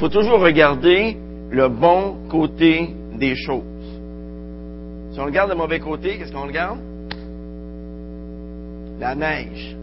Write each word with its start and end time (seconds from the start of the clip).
faut 0.00 0.08
toujours 0.08 0.40
regarder 0.40 1.18
le 1.50 1.68
bon 1.68 2.16
côté 2.30 2.88
des 3.18 3.36
choses. 3.36 3.62
Si 5.12 5.20
on 5.20 5.26
regarde 5.26 5.50
le 5.50 5.56
mauvais 5.56 5.78
côté, 5.78 6.16
qu'est-ce 6.16 6.32
qu'on 6.32 6.46
regarde? 6.46 6.78
La 8.98 9.14
neige. 9.14 9.76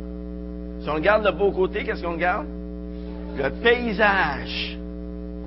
Si 0.82 0.90
on 0.90 0.96
regarde 0.96 1.24
le 1.24 1.32
beau 1.34 1.52
côté, 1.52 1.84
qu'est-ce 1.84 2.02
qu'on 2.02 2.14
regarde? 2.14 2.48
Le 3.38 3.50
paysage. 3.62 4.80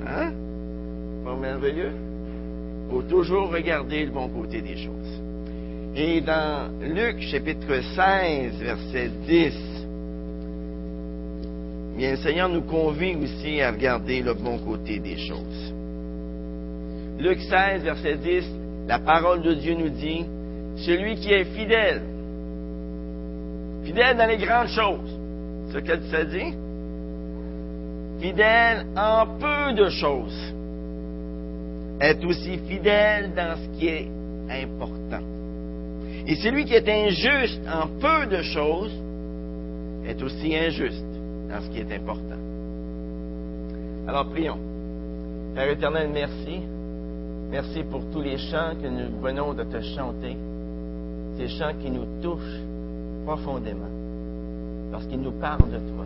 Hein? 0.06 0.30
Pas 1.24 1.34
merveilleux? 1.34 1.92
Il 2.86 2.94
faut 2.94 3.02
toujours 3.02 3.50
regarder 3.50 4.04
le 4.04 4.12
bon 4.12 4.28
côté 4.28 4.62
des 4.62 4.76
choses. 4.76 5.20
Et 5.96 6.20
dans 6.20 6.70
Luc 6.80 7.20
chapitre 7.22 7.80
16, 7.96 8.62
verset 8.62 9.10
10, 9.26 9.69
bien, 12.00 12.12
le 12.12 12.16
Seigneur 12.16 12.48
nous 12.48 12.62
convie 12.62 13.14
aussi 13.14 13.60
à 13.60 13.72
regarder 13.72 14.22
le 14.22 14.32
bon 14.32 14.58
côté 14.58 14.98
des 14.98 15.18
choses. 15.18 15.74
Luc 17.18 17.38
16, 17.42 17.82
verset 17.82 18.16
10, 18.16 18.44
la 18.88 18.98
parole 18.98 19.42
de 19.42 19.52
Dieu 19.52 19.74
nous 19.74 19.90
dit, 19.90 20.24
celui 20.78 21.16
qui 21.16 21.30
est 21.30 21.44
fidèle, 21.44 22.00
fidèle 23.84 24.16
dans 24.16 24.26
les 24.26 24.38
grandes 24.38 24.68
choses, 24.68 25.18
ce 25.74 25.78
que 25.78 26.00
ça 26.10 26.24
dit, 26.24 26.54
fidèle 28.22 28.86
en 28.96 29.26
peu 29.38 29.74
de 29.74 29.90
choses, 29.90 30.54
est 32.00 32.24
aussi 32.24 32.58
fidèle 32.66 33.34
dans 33.36 33.56
ce 33.58 33.78
qui 33.78 33.88
est 33.88 34.08
important. 34.48 35.22
Et 36.26 36.34
celui 36.36 36.64
qui 36.64 36.72
est 36.72 36.88
injuste 36.88 37.60
en 37.70 37.88
peu 38.00 38.26
de 38.34 38.40
choses 38.40 38.92
est 40.06 40.22
aussi 40.22 40.56
injuste 40.56 41.09
dans 41.50 41.60
ce 41.60 41.68
qui 41.70 41.80
est 41.80 41.92
important. 41.92 42.38
Alors 44.06 44.26
prions. 44.26 44.58
Père 45.54 45.70
éternel, 45.70 46.10
merci. 46.12 46.60
Merci 47.50 47.82
pour 47.82 48.02
tous 48.12 48.20
les 48.20 48.38
chants 48.38 48.74
que 48.80 48.86
nous 48.86 49.20
venons 49.20 49.52
de 49.52 49.64
te 49.64 49.80
chanter. 49.80 50.36
Ces 51.36 51.48
chants 51.48 51.72
qui 51.82 51.90
nous 51.90 52.06
touchent 52.22 52.60
profondément. 53.26 53.90
Parce 54.92 55.04
qu'ils 55.06 55.20
nous 55.20 55.32
parlent 55.32 55.70
de 55.70 55.78
toi. 55.78 56.04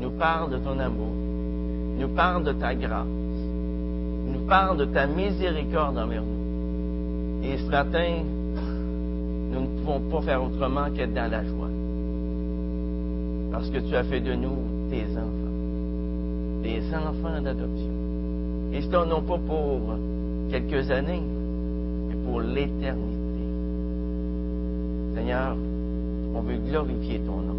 Nous 0.00 0.10
parlent 0.10 0.50
de 0.50 0.58
ton 0.58 0.78
amour. 0.78 1.12
Nous 1.98 2.08
parlent 2.14 2.44
de 2.44 2.52
ta 2.52 2.74
grâce. 2.74 3.06
Nous 3.06 4.46
parlent 4.46 4.78
de 4.78 4.84
ta 4.84 5.06
miséricorde 5.06 5.98
envers 5.98 6.22
nous. 6.22 7.44
Et 7.44 7.58
ce 7.58 7.68
matin, 7.68 8.22
nous 9.50 9.60
ne 9.60 9.66
pouvons 9.80 10.00
pas 10.10 10.22
faire 10.22 10.42
autrement 10.42 10.90
qu'être 10.94 11.12
dans 11.12 11.30
la 11.30 11.44
joie. 11.44 11.71
Parce 13.52 13.68
que 13.68 13.78
tu 13.78 13.94
as 13.94 14.04
fait 14.04 14.20
de 14.20 14.34
nous 14.34 14.56
tes 14.90 15.04
enfants. 15.16 16.62
Des 16.62 16.80
enfants 16.94 17.40
d'adoption. 17.42 17.92
Et 18.72 18.80
ce 18.80 18.88
non 18.88 19.20
pas 19.20 19.38
pour 19.38 19.80
quelques 20.50 20.90
années, 20.90 21.22
mais 22.08 22.16
pour 22.24 22.40
l'éternité. 22.40 23.12
Seigneur, 25.14 25.56
on 26.34 26.40
veut 26.40 26.56
glorifier 26.56 27.20
ton 27.20 27.36
nom 27.36 27.56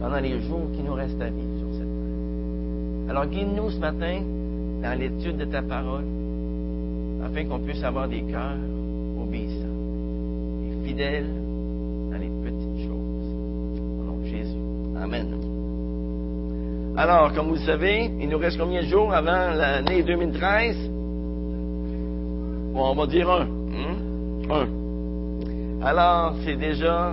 pendant 0.00 0.18
les 0.18 0.40
jours 0.40 0.66
qui 0.74 0.82
nous 0.82 0.94
restent 0.94 1.20
à 1.20 1.28
vivre 1.28 1.58
sur 1.58 1.68
cette 1.72 1.86
terre. 1.86 3.10
Alors 3.10 3.26
guide-nous 3.26 3.70
ce 3.70 3.78
matin 3.78 4.20
dans 4.82 4.98
l'étude 4.98 5.36
de 5.36 5.44
ta 5.44 5.62
parole, 5.62 6.04
afin 7.24 7.44
qu'on 7.44 7.60
puisse 7.60 7.84
avoir 7.84 8.08
des 8.08 8.22
cœurs 8.22 8.56
obéissants 9.22 9.68
et 10.64 10.88
fidèles 10.88 11.30
Alors, 16.96 17.32
comme 17.32 17.48
vous 17.48 17.54
le 17.54 17.60
savez, 17.60 18.10
il 18.20 18.28
nous 18.28 18.38
reste 18.38 18.58
combien 18.58 18.82
de 18.82 18.86
jours 18.86 19.12
avant 19.12 19.54
l'année 19.54 20.02
2013? 20.02 20.76
Bon, 22.72 22.90
on 22.90 22.94
va 22.94 23.06
dire 23.06 23.30
un. 23.30 23.42
Hein? 23.42 23.96
Un. 24.50 24.66
Alors, 25.84 26.34
c'est 26.44 26.56
déjà 26.56 27.12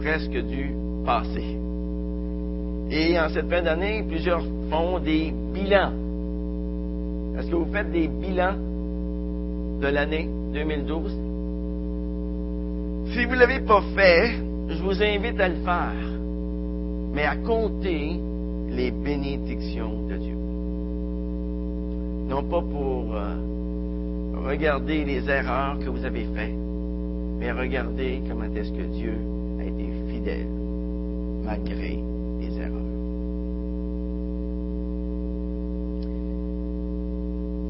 presque 0.00 0.30
du 0.30 0.72
passé. 1.04 1.58
Et 2.90 3.18
en 3.18 3.28
cette 3.28 3.48
fin 3.48 3.62
d'année, 3.62 4.04
plusieurs 4.06 4.42
font 4.70 4.98
des 4.98 5.32
bilans. 5.52 5.92
Est-ce 7.38 7.50
que 7.50 7.56
vous 7.56 7.72
faites 7.72 7.90
des 7.90 8.06
bilans 8.06 8.56
de 9.80 9.86
l'année 9.88 10.28
2012? 10.52 11.10
Si 13.12 13.24
vous 13.24 13.32
ne 13.32 13.38
l'avez 13.38 13.60
pas 13.60 13.82
fait, 13.94 14.34
je 14.68 14.82
vous 14.82 15.02
invite 15.02 15.40
à 15.40 15.48
le 15.48 15.56
faire, 15.56 15.92
mais 17.14 17.24
à 17.24 17.36
compter 17.36 18.18
les 18.70 18.90
bénédictions 18.90 20.02
de 20.08 20.16
Dieu. 20.16 20.34
Non 22.28 22.42
pas 22.42 22.60
pour 22.60 23.14
euh, 23.14 23.36
regarder 24.48 25.04
les 25.04 25.30
erreurs 25.30 25.78
que 25.78 25.88
vous 25.88 26.04
avez 26.04 26.24
faites, 26.34 26.56
mais 27.38 27.52
regarder 27.52 28.20
comment 28.28 28.52
est-ce 28.56 28.72
que 28.72 28.82
Dieu 28.82 29.14
a 29.60 29.64
été 29.64 29.86
fidèle 30.10 30.48
malgré 31.44 32.00
les 32.40 32.58
erreurs. 32.58 32.72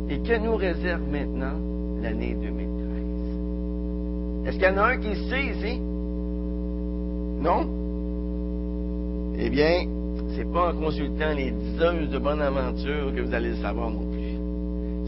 Et 0.09 0.21
que 0.27 0.39
nous 0.43 0.57
réserve 0.57 1.03
maintenant 1.11 1.59
l'année 2.01 2.35
2013? 2.41 4.47
Est-ce 4.47 4.57
qu'il 4.57 4.65
y 4.65 4.69
en 4.71 4.79
a 4.79 4.93
un 4.93 4.97
qui 4.97 5.15
sait 5.29 5.45
ici? 5.47 5.79
Non? 7.43 7.84
Eh 9.39 9.51
bien, 9.51 9.87
c'est 10.37 10.51
pas 10.53 10.73
en 10.73 10.77
consultant 10.77 11.33
les 11.37 11.51
diseuses 11.51 12.11
de 12.11 12.19
bonne 12.19 12.41
aventure 12.41 13.15
que 13.15 13.21
vous 13.21 13.35
allez 13.35 13.51
le 13.51 13.57
savoir 13.57 13.91
non 13.91 14.07
plus. 14.11 14.35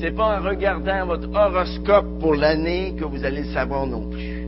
C'est 0.01 0.15
pas 0.15 0.39
en 0.39 0.45
regardant 0.45 1.07
votre 1.07 1.29
horoscope 1.35 2.19
pour 2.21 2.35
l'année 2.35 2.95
que 2.99 3.05
vous 3.05 3.25
allez 3.25 3.43
le 3.43 3.53
savoir 3.53 3.87
non 3.87 4.11
plus. 4.11 4.47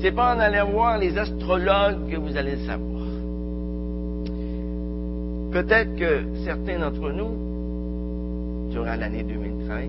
C'est 0.00 0.12
pas 0.12 0.36
en 0.36 0.40
allant 0.40 0.70
voir 0.70 0.98
les 0.98 1.16
astrologues 1.16 2.10
que 2.10 2.16
vous 2.16 2.36
allez 2.36 2.52
le 2.52 2.66
savoir. 2.66 2.88
Peut-être 5.52 5.96
que 5.96 6.22
certains 6.44 6.78
d'entre 6.78 7.10
nous, 7.10 8.70
durant 8.70 8.94
l'année 8.94 9.22
2013, 9.22 9.88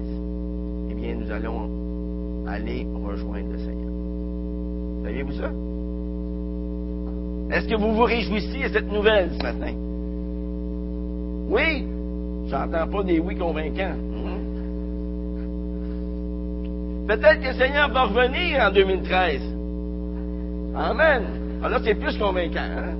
eh 0.90 0.94
bien, 0.94 1.16
nous 1.16 1.31
allons 1.31 1.69
aller 2.48 2.88
rejoindre 3.06 3.52
le 3.52 3.59
Seigneur. 3.59 5.03
Saviez-vous 5.03 5.34
ça? 5.34 5.52
Est-ce 7.52 7.68
que 7.68 7.76
vous 7.76 7.94
vous 7.94 8.04
réjouissez 8.04 8.64
à 8.64 8.70
cette 8.70 8.92
nouvelle 8.92 9.30
ce 9.38 9.44
matin? 9.44 9.74
Oui? 11.50 11.86
J'entends 12.48 12.88
pas 12.88 13.04
des 13.04 13.20
oui 13.20 13.36
convaincants. 13.36 13.96
Peut-être 17.10 17.42
que 17.42 17.48
le 17.48 17.54
Seigneur 17.54 17.90
va 17.90 18.04
revenir 18.04 18.62
en 18.62 18.72
2013. 18.72 19.42
Amen. 20.76 21.24
Alors, 21.64 21.80
c'est 21.84 21.96
plus 21.96 22.16
convaincant. 22.20 22.60
Hein? 22.60 22.96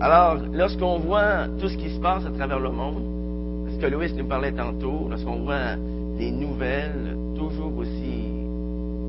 Alors, 0.00 0.38
lorsqu'on 0.54 1.00
voit 1.00 1.48
tout 1.60 1.68
ce 1.68 1.76
qui 1.76 1.90
se 1.90 2.00
passe 2.00 2.24
à 2.24 2.30
travers 2.30 2.60
le 2.60 2.70
monde, 2.70 3.66
parce 3.66 3.76
que 3.76 3.94
Louis 3.94 4.10
nous 4.14 4.24
parlait 4.24 4.52
tantôt, 4.52 5.06
lorsqu'on 5.10 5.44
voit 5.44 5.76
les 6.18 6.30
nouvelles 6.30 7.14
toujours 7.36 7.76
aussi 7.76 8.24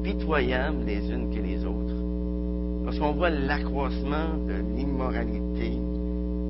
pitoyables 0.04 0.84
les 0.86 1.10
unes 1.10 1.34
que 1.34 1.42
les 1.42 1.63
autres, 2.94 3.00
lorsqu'on 3.00 3.18
voit 3.18 3.30
l'accroissement 3.30 4.38
de 4.48 4.54
l'immoralité, 4.76 5.72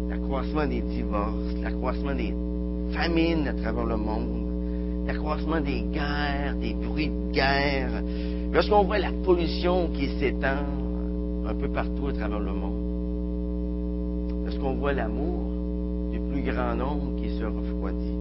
l'accroissement 0.10 0.68
des 0.68 0.81
divorces, 0.81 1.54
l'accroissement 1.62 2.16
des 2.16 2.34
famines 2.94 3.48
à 3.48 3.54
travers 3.54 3.86
le 3.86 3.98
monde, 3.98 5.07
l'accroissement 5.07 5.62
des 5.62 5.81
guerres, 5.92 6.56
des 6.60 6.74
bruits 6.74 7.10
de 7.10 7.31
guerre, 7.34 8.01
lorsqu'on 8.51 8.84
voit 8.84 9.00
la 9.00 9.12
pollution 9.24 9.90
qui 9.94 10.07
s'étend 10.19 10.66
un 11.48 11.54
peu 11.56 11.69
partout 11.69 12.07
à 12.07 12.13
travers 12.13 12.40
le 12.40 12.54
monde, 12.54 12.84
lorsqu'on 14.45 14.75
voit 14.75 14.94
l'amour 14.94 16.12
du 16.12 16.19
plus 16.19 16.42
grand 16.51 16.75
nombre 16.75 17.22
qui 17.22 17.38
se 17.38 17.44
refroidit, 17.44 18.18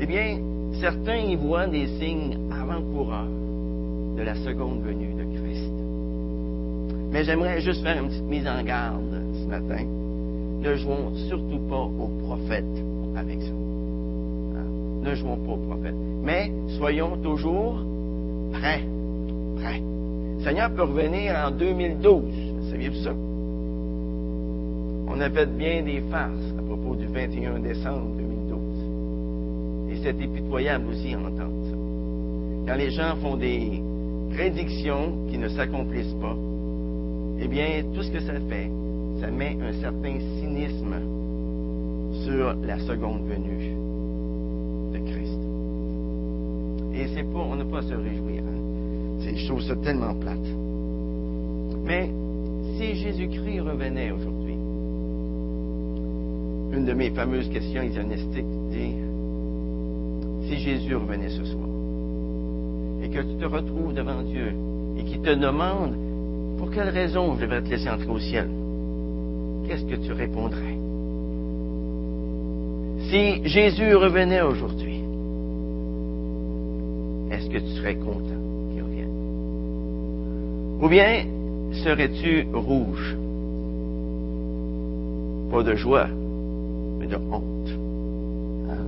eh 0.00 0.06
bien, 0.06 0.38
certains 0.80 1.16
y 1.16 1.36
voient 1.36 1.66
des 1.66 1.86
signes 1.98 2.36
avant-coureurs 2.52 3.28
de 4.16 4.22
la 4.22 4.34
seconde 4.34 4.82
venue. 4.82 5.15
Mais 7.10 7.24
j'aimerais 7.24 7.60
juste 7.60 7.82
faire 7.82 8.02
une 8.02 8.08
petite 8.08 8.28
mise 8.28 8.46
en 8.46 8.62
garde 8.62 9.22
ce 9.34 9.46
matin. 9.46 9.84
Ne 10.60 10.74
jouons 10.76 11.14
surtout 11.28 11.60
pas 11.68 11.82
aux 11.82 12.10
prophètes 12.26 12.64
avec 13.16 13.40
ça. 13.42 13.50
Hein? 13.50 14.66
Ne 15.02 15.14
jouons 15.14 15.36
pas 15.36 15.52
aux 15.52 15.66
prophètes. 15.68 15.94
Mais 16.22 16.50
soyons 16.76 17.16
toujours 17.22 17.76
prêts. 18.52 18.82
Prêts. 19.56 19.80
Le 20.38 20.44
Seigneur 20.44 20.70
peut 20.70 20.82
revenir 20.82 21.34
en 21.46 21.50
2012. 21.50 22.22
Saviez-vous 22.70 23.02
ça? 23.04 23.12
On 25.08 25.20
a 25.20 25.30
fait 25.30 25.46
bien 25.46 25.82
des 25.82 26.00
farces 26.10 26.52
à 26.58 26.62
propos 26.62 26.96
du 26.96 27.06
21 27.06 27.60
décembre 27.60 28.08
2012. 28.18 29.92
Et 29.92 29.96
c'est 30.02 30.20
épitoyable 30.20 30.88
aussi 30.88 31.14
à 31.14 31.18
entendre 31.18 31.64
ça. 31.70 31.76
Quand 32.66 32.76
les 32.76 32.90
gens 32.90 33.14
font 33.22 33.36
des 33.36 33.80
prédictions 34.34 35.12
qui 35.30 35.38
ne 35.38 35.48
s'accomplissent 35.48 36.16
pas, 36.20 36.36
eh 37.40 37.48
bien, 37.48 37.82
tout 37.94 38.02
ce 38.02 38.10
que 38.10 38.20
ça 38.20 38.34
fait, 38.48 38.70
ça 39.20 39.30
met 39.30 39.56
un 39.60 39.72
certain 39.80 40.18
cynisme 40.38 40.94
sur 42.24 42.54
la 42.62 42.78
seconde 42.78 43.26
venue 43.26 43.72
de 44.92 44.98
Christ. 45.10 45.40
Et 46.94 47.08
c'est 47.14 47.30
pas, 47.32 47.40
on 47.40 47.56
n'a 47.56 47.64
pas 47.64 47.78
à 47.78 47.82
se 47.82 47.94
réjouir. 47.94 48.42
Hein. 48.42 49.20
C'est 49.20 49.36
chose 49.46 49.74
tellement 49.82 50.14
plate. 50.14 50.38
Mais 51.84 52.10
si 52.76 52.94
Jésus-Christ 52.94 53.60
revenait 53.60 54.10
aujourd'hui, 54.10 54.54
une 56.72 56.84
de 56.84 56.92
mes 56.92 57.10
fameuses 57.10 57.48
questions 57.48 57.84
diagnostiques 57.84 58.44
dit 58.70 58.94
si 60.48 60.56
Jésus 60.58 60.94
revenait 60.94 61.28
ce 61.28 61.44
soir 61.44 61.68
et 63.02 63.08
que 63.08 63.20
tu 63.20 63.36
te 63.36 63.44
retrouves 63.44 63.94
devant 63.94 64.22
Dieu 64.22 64.52
et 64.98 65.04
qu'il 65.04 65.20
te 65.20 65.34
demande 65.34 66.05
quelle 66.76 66.90
raison 66.90 67.34
je 67.36 67.40
devrais 67.40 67.62
te 67.62 67.70
laisser 67.70 67.88
entrer 67.88 68.06
au 68.06 68.18
ciel, 68.18 68.50
qu'est-ce 69.66 69.86
que 69.86 69.94
tu 69.94 70.12
répondrais? 70.12 70.76
Si 73.08 73.48
Jésus 73.48 73.94
revenait 73.94 74.42
aujourd'hui, 74.42 75.00
est-ce 77.30 77.48
que 77.48 77.58
tu 77.60 77.70
serais 77.78 77.94
content 77.94 78.42
qu'il 78.70 78.82
revienne? 78.82 79.08
Ou 80.82 80.88
bien 80.88 81.24
serais-tu 81.82 82.46
rouge? 82.52 83.16
Pas 85.50 85.62
de 85.62 85.76
joie, 85.76 86.08
mais 86.98 87.06
de 87.06 87.16
honte. 87.16 87.70
Hein? 88.68 88.84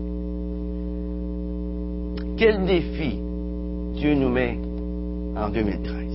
Quel 2.37 2.67
défi 2.67 3.19
Dieu 3.95 4.15
nous 4.15 4.29
met 4.29 4.59
en 5.39 5.49
2013? 5.49 6.08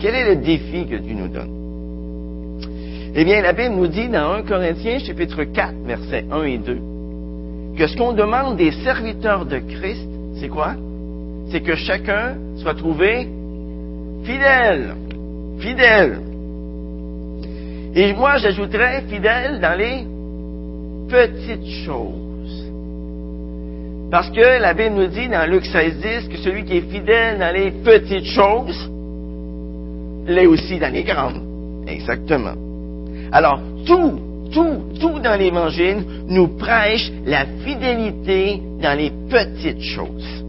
Quel 0.00 0.14
est 0.14 0.34
le 0.34 0.36
défi 0.36 0.86
que 0.86 0.96
Dieu 0.96 1.14
nous 1.14 1.28
donne? 1.28 1.58
Eh 3.16 3.24
bien, 3.24 3.42
la 3.42 3.52
Bible 3.52 3.74
nous 3.74 3.88
dit 3.88 4.08
dans 4.08 4.32
1 4.32 4.42
Corinthiens 4.42 5.00
chapitre 5.00 5.42
4, 5.42 5.74
versets 5.84 6.24
1 6.30 6.42
et 6.44 6.58
2, 6.58 6.78
que 7.76 7.86
ce 7.86 7.96
qu'on 7.96 8.12
demande 8.12 8.56
des 8.56 8.70
serviteurs 8.70 9.44
de 9.44 9.58
Christ, 9.58 10.08
c'est 10.36 10.48
quoi? 10.48 10.74
C'est 11.50 11.62
que 11.62 11.74
chacun 11.74 12.36
soit 12.58 12.74
trouvé 12.74 13.26
fidèle. 14.24 14.94
Fidèle. 15.58 16.20
Et 17.96 18.12
moi, 18.12 18.36
j'ajouterais 18.36 19.02
fidèle 19.08 19.58
dans 19.60 19.76
les 19.76 20.06
petites 21.08 21.84
choses. 21.84 22.70
Parce 24.12 24.30
que 24.30 24.60
la 24.60 24.74
Bible 24.74 24.94
nous 24.94 25.08
dit 25.08 25.28
dans 25.28 25.50
Luc 25.50 25.64
16, 25.64 25.96
10 25.96 26.28
que 26.28 26.36
celui 26.38 26.64
qui 26.64 26.76
est 26.76 26.88
fidèle 26.88 27.38
dans 27.38 27.52
les 27.52 27.72
petites 27.72 28.26
choses 28.26 28.90
l'est 30.28 30.46
aussi 30.46 30.78
dans 30.78 30.92
les 30.92 31.02
grandes. 31.02 31.42
Exactement. 31.86 32.54
Alors, 33.32 33.60
tout, 33.86 34.18
tout, 34.52 34.98
tout 35.00 35.18
dans 35.18 35.38
l'Évangile 35.38 36.04
nous 36.28 36.48
prêche 36.56 37.10
la 37.24 37.44
fidélité 37.64 38.62
dans 38.80 38.96
les 38.96 39.10
petites 39.28 39.82
choses. 39.82 40.44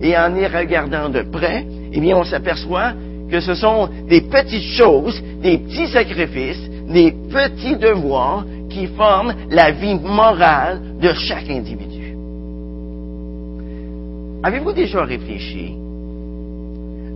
Et 0.00 0.16
en 0.16 0.34
y 0.34 0.46
regardant 0.46 1.08
de 1.08 1.22
près, 1.22 1.64
eh 1.92 2.00
bien, 2.00 2.16
on 2.16 2.24
s'aperçoit 2.24 2.92
que 3.30 3.40
ce 3.40 3.54
sont 3.54 3.88
des 4.08 4.22
petites 4.22 4.76
choses, 4.76 5.22
des 5.42 5.58
petits 5.58 5.88
sacrifices, 5.88 6.68
des 6.88 7.14
petits 7.30 7.76
devoirs 7.76 8.44
qui 8.68 8.86
forment 8.88 9.34
la 9.50 9.70
vie 9.70 9.98
morale 9.98 10.80
de 11.00 11.12
chaque 11.12 11.48
individu. 11.48 12.14
Avez-vous 14.42 14.72
déjà 14.72 15.04
réfléchi 15.04 15.74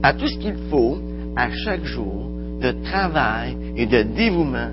à 0.02 0.12
tout 0.12 0.28
ce 0.28 0.38
qu'il 0.38 0.54
faut 0.70 0.98
à 1.36 1.50
chaque 1.50 1.84
jour 1.84 2.30
de 2.60 2.72
travail 2.84 3.56
et 3.76 3.86
de 3.86 4.02
dévouement 4.02 4.70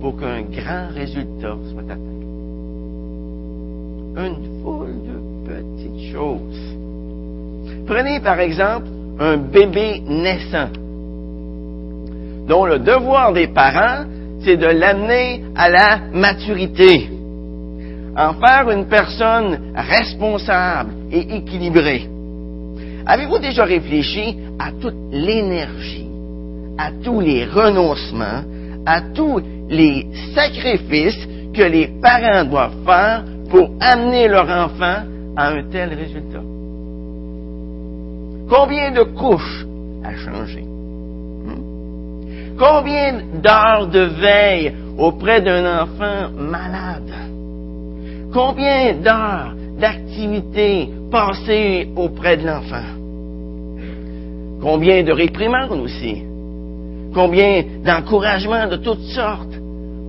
pour 0.00 0.18
qu'un 0.18 0.42
grand 0.42 0.88
résultat 0.94 1.56
soit 1.70 1.82
atteint. 1.82 2.20
Une 4.16 4.62
foule 4.62 4.96
de 5.06 5.16
petites 5.46 6.12
choses. 6.12 6.76
Prenez 7.86 8.20
par 8.20 8.40
exemple 8.40 8.86
un 9.18 9.36
bébé 9.36 10.00
naissant, 10.06 10.70
dont 12.48 12.64
le 12.64 12.78
devoir 12.78 13.32
des 13.32 13.48
parents, 13.48 14.04
c'est 14.42 14.56
de 14.56 14.66
l'amener 14.66 15.44
à 15.54 15.68
la 15.68 15.98
maturité, 16.12 17.10
en 18.16 18.34
faire 18.34 18.70
une 18.70 18.86
personne 18.86 19.72
responsable 19.74 20.92
et 21.12 21.36
équilibrée. 21.36 22.09
Avez-vous 23.10 23.40
déjà 23.40 23.64
réfléchi 23.64 24.36
à 24.60 24.70
toute 24.70 24.94
l'énergie, 25.10 26.06
à 26.78 26.92
tous 27.02 27.18
les 27.18 27.44
renoncements, 27.44 28.44
à 28.86 29.00
tous 29.00 29.40
les 29.68 30.06
sacrifices 30.32 31.26
que 31.52 31.64
les 31.64 31.88
parents 32.00 32.44
doivent 32.44 32.84
faire 32.86 33.24
pour 33.50 33.68
amener 33.80 34.28
leur 34.28 34.48
enfant 34.48 35.02
à 35.36 35.48
un 35.48 35.62
tel 35.72 35.92
résultat? 35.92 36.44
Combien 38.48 38.92
de 38.92 39.02
couches 39.02 39.66
à 40.04 40.14
changer? 40.14 40.62
Hmm? 40.62 42.56
Combien 42.56 43.22
d'heures 43.42 43.88
de 43.88 44.02
veille 44.20 44.72
auprès 44.96 45.40
d'un 45.40 45.82
enfant 45.82 46.30
malade? 46.38 47.12
Combien 48.32 48.94
d'heures 48.94 49.52
d'activités 49.80 50.90
passées 51.10 51.88
auprès 51.96 52.36
de 52.36 52.46
l'enfant? 52.46 52.99
Combien 54.60 55.02
de 55.02 55.12
réprimandes 55.12 55.80
aussi? 55.80 56.22
Combien 57.14 57.64
d'encouragements 57.84 58.68
de 58.68 58.76
toutes 58.76 59.02
sortes 59.14 59.58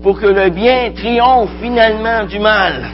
pour 0.03 0.19
que 0.19 0.27
le 0.27 0.50
bien 0.50 0.92
triomphe 0.92 1.51
finalement 1.62 2.25
du 2.25 2.39
mal? 2.39 2.86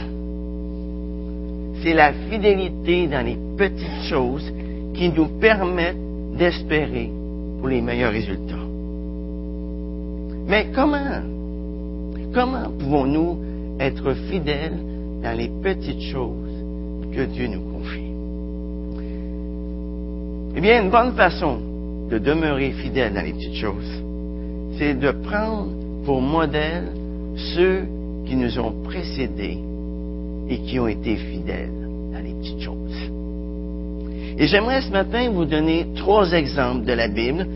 C'est 1.82 1.94
la 1.94 2.12
fidélité 2.30 3.06
dans 3.06 3.24
les 3.24 3.36
petites 3.56 4.04
choses 4.08 4.52
qui 4.94 5.10
nous 5.10 5.28
permettent 5.40 5.96
d'espérer 6.36 7.10
pour 7.58 7.68
les 7.68 7.80
meilleurs 7.80 8.12
résultats. 8.12 8.54
Mais 10.46 10.68
comment, 10.74 11.22
comment 12.32 12.70
pouvons-nous 12.78 13.38
être 13.80 14.14
fidèles 14.30 14.78
dans 15.22 15.36
les 15.36 15.50
petites 15.62 16.02
choses 16.12 16.64
que 17.12 17.22
Dieu 17.22 17.48
nous 17.48 17.72
confie? 17.72 18.07
Eh 20.58 20.60
bien, 20.60 20.82
une 20.82 20.90
bonne 20.90 21.12
façon 21.12 21.60
de 22.10 22.18
demeurer 22.18 22.72
fidèle 22.72 23.14
dans 23.14 23.22
les 23.22 23.32
petites 23.32 23.54
choses, 23.54 24.02
c'est 24.76 24.94
de 24.94 25.12
prendre 25.12 25.68
pour 26.04 26.20
modèle 26.20 26.88
ceux 27.54 27.82
qui 28.26 28.34
nous 28.34 28.58
ont 28.58 28.82
précédés 28.82 29.56
et 30.48 30.58
qui 30.62 30.80
ont 30.80 30.88
été 30.88 31.14
fidèles 31.14 31.70
dans 32.12 32.18
les 32.18 32.34
petites 32.34 32.60
choses. 32.60 33.08
Et 34.36 34.48
j'aimerais 34.48 34.82
ce 34.82 34.90
matin 34.90 35.30
vous 35.30 35.44
donner 35.44 35.86
trois 35.94 36.32
exemples 36.32 36.86
de 36.86 36.92
la 36.92 37.06
Bible 37.06 37.46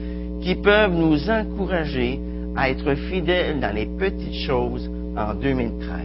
qui 0.41 0.55
peuvent 0.55 0.95
nous 0.95 1.29
encourager 1.29 2.21
à 2.55 2.71
être 2.71 2.95
fidèles 2.95 3.59
dans 3.59 3.75
les 3.75 3.87
petites 3.87 4.47
choses 4.47 4.89
en 5.17 5.35
2013. 5.35 5.99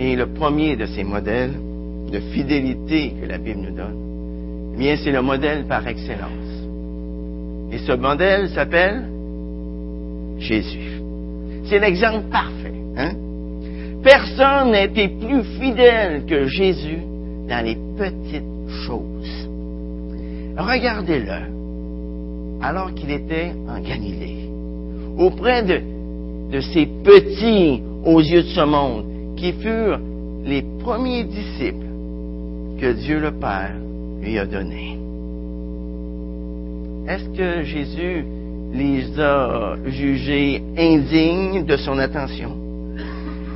Et 0.00 0.16
le 0.16 0.26
premier 0.34 0.76
de 0.76 0.84
ces 0.84 1.02
modèles 1.02 1.54
de 2.12 2.20
fidélité 2.34 3.14
que 3.18 3.26
la 3.26 3.38
Bible 3.38 3.60
nous 3.60 3.74
donne, 3.74 4.11
c'est 4.82 5.12
le 5.12 5.22
modèle 5.22 5.64
par 5.66 5.86
excellence. 5.86 6.30
Et 7.70 7.78
ce 7.78 7.92
modèle 7.92 8.48
s'appelle 8.50 9.04
Jésus. 10.38 11.00
C'est 11.66 11.78
l'exemple 11.78 12.24
parfait. 12.30 12.74
Hein? 12.96 13.12
Personne 14.02 14.72
n'a 14.72 14.84
été 14.84 15.08
plus 15.08 15.44
fidèle 15.60 16.24
que 16.26 16.46
Jésus 16.48 16.98
dans 17.48 17.64
les 17.64 17.76
petites 17.96 18.42
choses. 18.86 19.48
Regardez-le, 20.58 22.60
alors 22.60 22.92
qu'il 22.94 23.10
était 23.10 23.52
en 23.68 23.80
Galilée, 23.80 24.50
auprès 25.16 25.62
de, 25.62 25.80
de 26.50 26.60
ces 26.60 26.86
petits 26.86 27.80
aux 28.04 28.20
yeux 28.20 28.42
de 28.42 28.48
ce 28.48 28.64
monde, 28.64 29.04
qui 29.36 29.52
furent 29.52 30.00
les 30.44 30.62
premiers 30.80 31.24
disciples 31.24 31.86
que 32.80 32.92
Dieu 32.92 33.20
le 33.20 33.30
Père 33.30 33.76
lui 34.22 34.38
a 34.38 34.46
donné. 34.46 34.98
Est-ce 37.08 37.28
que 37.36 37.62
Jésus 37.64 38.24
les 38.72 39.20
a 39.20 39.76
jugés 39.86 40.62
indignes 40.78 41.64
de 41.64 41.76
son 41.76 41.98
attention? 41.98 42.52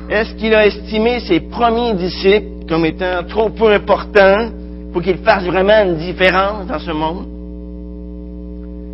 Est-ce 0.09 0.35
qu'il 0.35 0.53
a 0.53 0.67
estimé 0.67 1.19
ses 1.21 1.39
premiers 1.39 1.93
disciples 1.93 2.65
comme 2.67 2.85
étant 2.85 3.23
trop 3.27 3.49
peu 3.49 3.73
importants 3.73 4.49
pour 4.91 5.01
qu'ils 5.01 5.17
fassent 5.17 5.45
vraiment 5.45 5.83
une 5.85 5.97
différence 5.97 6.67
dans 6.67 6.79
ce 6.79 6.91
monde? 6.91 7.25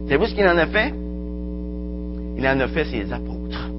Savez-vous 0.07 0.27
ce 0.27 0.35
qu'il 0.35 0.47
en 0.47 0.57
a 0.57 0.67
fait? 0.67 0.93
Il 2.37 2.47
en 2.47 2.59
a 2.59 2.67
fait 2.67 2.85
ses 2.85 3.11
apôtres. 3.11 3.69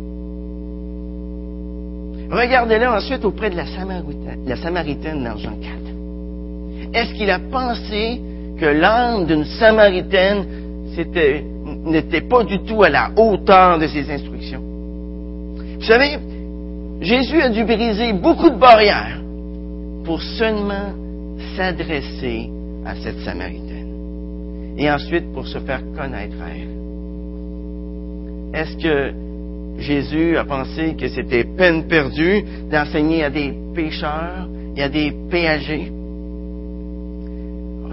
Regardez-le 2.31 2.89
ensuite 2.89 3.25
auprès 3.25 3.51
de 3.51 3.57
la 3.57 3.67
Samaritaine, 3.67 4.41
la 4.47 4.57
Samaritaine 4.57 5.23
dans 5.23 5.37
Jean 5.37 5.57
4. 5.61 5.85
Est-ce 6.95 7.13
qu'il 7.15 7.29
a 7.31 7.41
pensé 7.41 8.21
que 8.59 8.67
l'âme 8.67 9.27
d'une 9.27 9.45
Samaritaine 9.45 10.45
n'était 11.87 12.21
pas 12.21 12.45
du 12.45 12.61
tout 12.61 12.85
à 12.85 12.89
la 12.89 13.11
hauteur 13.17 13.81
de 13.81 13.89
ses 13.89 14.09
instructions? 14.09 14.63
Vous 15.79 15.85
savez, 15.85 16.19
Jésus 17.01 17.41
a 17.43 17.49
dû 17.49 17.65
briser 17.65 18.13
beaucoup 18.13 18.49
de 18.49 18.57
barrières 18.57 19.21
pour 20.05 20.23
seulement 20.23 20.93
s'adresser 21.57 22.49
à 22.87 22.95
cette 22.95 23.19
Samaritaine. 23.21 24.75
Et 24.79 24.89
ensuite 24.91 25.33
pour 25.33 25.49
se 25.49 25.59
faire 25.59 25.83
connaître 25.97 26.37
à 26.41 26.51
elle. 26.51 26.75
Est-ce 28.55 28.77
que 28.77 29.13
Jésus 29.81 30.37
a 30.37 30.45
pensé 30.45 30.95
que 30.95 31.09
c'était 31.09 31.43
peine 31.43 31.89
perdue 31.89 32.45
d'enseigner 32.71 33.25
à 33.25 33.31
des 33.31 33.53
pécheurs 33.75 34.47
et 34.77 34.83
à 34.83 34.89
des 34.89 35.13
péagers? 35.29 35.91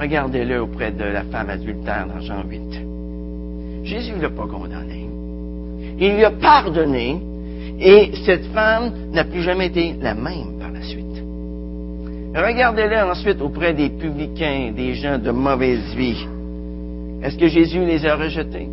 Regardez-le 0.01 0.63
auprès 0.63 0.91
de 0.91 1.03
la 1.03 1.22
femme 1.25 1.51
adultère 1.51 2.08
dans 2.08 2.22
Jean 2.22 2.43
8. 2.50 3.84
Jésus 3.84 4.13
ne 4.13 4.22
l'a 4.24 4.31
pas 4.31 4.48
condamné. 4.48 5.08
Il 6.00 6.15
lui 6.15 6.25
a 6.25 6.31
pardonné 6.31 7.22
et 7.79 8.12
cette 8.25 8.46
femme 8.48 9.12
n'a 9.12 9.25
plus 9.25 9.43
jamais 9.43 9.67
été 9.67 9.93
la 10.01 10.15
même 10.15 10.58
par 10.60 10.72
la 10.72 10.81
suite. 10.81 11.24
Regardez-le 12.34 13.12
ensuite 13.12 13.39
auprès 13.41 13.75
des 13.75 13.89
publicains, 13.89 14.72
des 14.75 14.96
gens 14.96 15.20
de 15.20 15.29
mauvaise 15.29 15.93
vie. 15.96 16.25
Est-ce 17.22 17.38
que 17.38 17.48
Jésus 17.48 17.86
les 17.86 18.03
a 18.03 18.15
rejetés? 18.15 18.67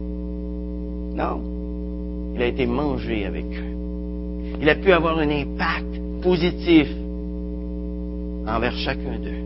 Non. 1.15 1.43
Il 2.37 2.41
a 2.41 2.47
été 2.47 2.65
mangé 2.65 3.27
avec 3.27 3.45
eux. 3.45 4.57
Il 4.63 4.69
a 4.71 4.77
pu 4.77 4.93
avoir 4.93 5.19
un 5.19 5.29
impact 5.29 6.23
positif 6.23 6.89
envers 8.47 8.75
chacun 8.79 9.19
d'eux. 9.23 9.38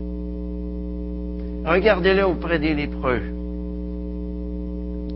Regardez-le 1.65 2.25
auprès 2.25 2.59
des 2.59 2.73
lépreux. 2.73 3.21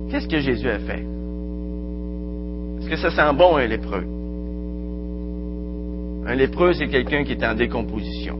Qu'est-ce 0.10 0.28
que 0.28 0.40
Jésus 0.40 0.70
a 0.70 0.80
fait? 0.80 1.04
Est-ce 2.80 2.90
que 2.90 2.96
ça 2.96 3.12
sent 3.12 3.38
bon 3.38 3.58
un 3.58 3.66
lépreux? 3.66 4.06
Un 6.26 6.36
lépreux, 6.36 6.74
c'est 6.74 6.88
quelqu'un 6.88 7.24
qui 7.24 7.34
est 7.34 7.46
en 7.46 7.54
décomposition. 7.54 8.38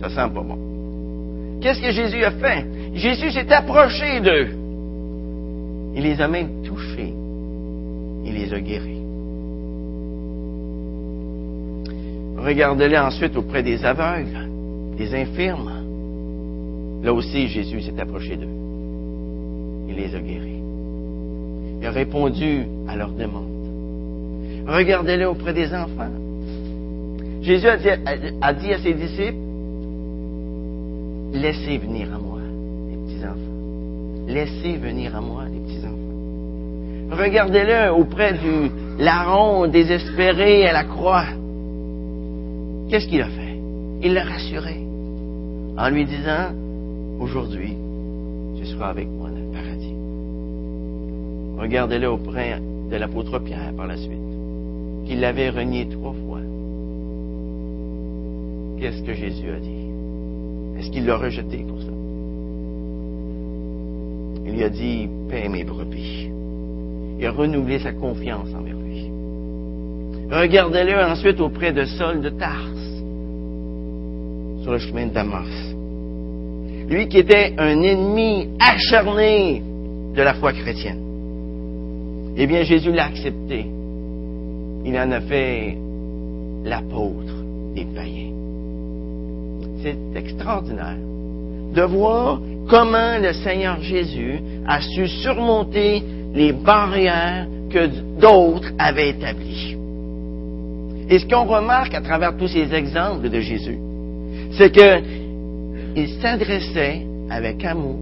Ça 0.00 0.08
sent 0.10 0.34
pas 0.34 0.42
bon. 0.42 0.58
Qu'est-ce 1.60 1.80
que 1.80 1.90
Jésus 1.90 2.22
a 2.22 2.32
fait? 2.32 2.66
Jésus 2.94 3.30
s'est 3.30 3.50
approché 3.50 4.20
d'eux. 4.20 4.48
Il 5.94 6.02
les 6.02 6.20
a 6.20 6.28
même 6.28 6.62
touchés. 6.64 7.14
Il 8.24 8.34
les 8.34 8.52
a 8.52 8.60
guéris. 8.60 9.00
Regardez-les 12.36 12.98
ensuite 12.98 13.36
auprès 13.36 13.62
des 13.62 13.82
aveugles, 13.84 14.48
des 14.98 15.14
infirmes. 15.14 15.83
Là 17.04 17.12
aussi, 17.12 17.48
Jésus 17.48 17.82
s'est 17.82 18.00
approché 18.00 18.34
d'eux. 18.34 18.48
Il 19.88 19.94
les 19.94 20.14
a 20.14 20.20
guéris. 20.20 20.62
Il 21.78 21.86
a 21.86 21.90
répondu 21.90 22.64
à 22.88 22.96
leurs 22.96 23.12
demandes. 23.12 23.44
Regardez-les 24.66 25.26
auprès 25.26 25.52
des 25.52 25.66
enfants. 25.74 26.08
Jésus 27.42 27.68
a 27.68 27.76
dit, 27.76 27.88
a 28.40 28.54
dit, 28.54 28.72
à 28.72 28.78
ses 28.78 28.94
disciples, 28.94 29.36
laissez 31.34 31.76
venir 31.76 32.08
à 32.14 32.18
moi 32.18 32.40
les 32.88 32.96
petits-enfants. 32.96 34.26
Laissez 34.26 34.76
venir 34.78 35.14
à 35.14 35.20
moi 35.20 35.44
les 35.44 35.60
petits-enfants. 35.60 37.20
Regardez-le 37.22 37.92
auprès 37.92 38.32
du 38.32 38.70
larron 38.98 39.66
désespéré 39.66 40.66
à 40.66 40.72
la 40.72 40.84
croix. 40.84 41.26
Qu'est-ce 42.88 43.06
qu'il 43.08 43.20
a 43.20 43.28
fait? 43.28 43.58
Il 44.02 44.14
l'a 44.14 44.24
rassuré 44.24 44.80
en 45.76 45.90
lui 45.90 46.06
disant, 46.06 46.63
aujourd'hui, 47.20 47.76
tu 48.56 48.66
seras 48.66 48.88
avec 48.88 49.08
moi 49.08 49.28
dans 49.30 49.36
le 49.36 49.52
paradis. 49.52 49.94
Regardez-le 51.58 52.10
auprès 52.10 52.60
de 52.90 52.96
l'apôtre 52.96 53.38
Pierre 53.38 53.72
par 53.76 53.86
la 53.86 53.96
suite, 53.96 54.10
qu'il 55.06 55.20
l'avait 55.20 55.50
renié 55.50 55.88
trois 55.88 56.12
fois. 56.12 56.40
Qu'est-ce 58.78 59.02
que 59.02 59.14
Jésus 59.14 59.50
a 59.50 59.60
dit? 59.60 60.78
Est-ce 60.78 60.90
qu'il 60.90 61.06
l'a 61.06 61.16
rejeté 61.16 61.58
pour 61.58 61.80
ça? 61.80 61.92
Il 64.46 64.52
lui 64.52 64.62
a 64.64 64.68
dit, 64.68 65.08
paie 65.30 65.48
mes 65.48 65.64
brebis. 65.64 66.28
Il 67.18 67.26
a 67.26 67.30
renouvelé 67.30 67.78
sa 67.78 67.92
confiance 67.92 68.48
envers 68.54 68.76
lui. 68.76 69.08
Regardez-le 70.30 70.98
ensuite 71.10 71.40
auprès 71.40 71.72
de 71.72 71.84
Saul 71.84 72.20
de 72.20 72.30
Tarse, 72.30 73.02
sur 74.62 74.72
le 74.72 74.78
chemin 74.78 75.06
de 75.06 75.12
Damas 75.12 75.73
lui 76.88 77.08
qui 77.08 77.18
était 77.18 77.54
un 77.58 77.80
ennemi 77.80 78.48
acharné 78.58 79.62
de 80.14 80.22
la 80.22 80.34
foi 80.34 80.52
chrétienne. 80.52 81.00
Eh 82.36 82.46
bien, 82.46 82.62
Jésus 82.62 82.92
l'a 82.92 83.06
accepté. 83.06 83.66
Il 84.84 84.98
en 84.98 85.10
a 85.10 85.20
fait 85.20 85.76
l'apôtre 86.64 87.34
des 87.74 87.84
païens. 87.84 88.32
C'est 89.82 89.96
extraordinaire 90.16 90.96
de 91.74 91.82
voir 91.82 92.40
comment 92.68 93.18
le 93.20 93.32
Seigneur 93.32 93.80
Jésus 93.80 94.40
a 94.66 94.80
su 94.80 95.06
surmonter 95.08 96.02
les 96.34 96.52
barrières 96.52 97.46
que 97.70 97.86
d'autres 98.20 98.72
avaient 98.78 99.10
établies. 99.10 99.76
Et 101.08 101.18
ce 101.18 101.26
qu'on 101.26 101.44
remarque 101.44 101.94
à 101.94 102.00
travers 102.00 102.36
tous 102.36 102.48
ces 102.48 102.72
exemples 102.72 103.28
de 103.28 103.40
Jésus, 103.40 103.78
c'est 104.52 104.74
que 104.74 105.23
il 105.96 106.08
s'adressait 106.20 107.02
avec 107.30 107.64
amour 107.64 107.96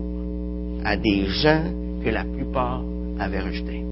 à 0.84 0.96
des 0.96 1.26
gens 1.26 1.64
que 2.04 2.10
la 2.10 2.24
plupart 2.24 2.82
avaient 3.18 3.40
rejetés. 3.40 3.84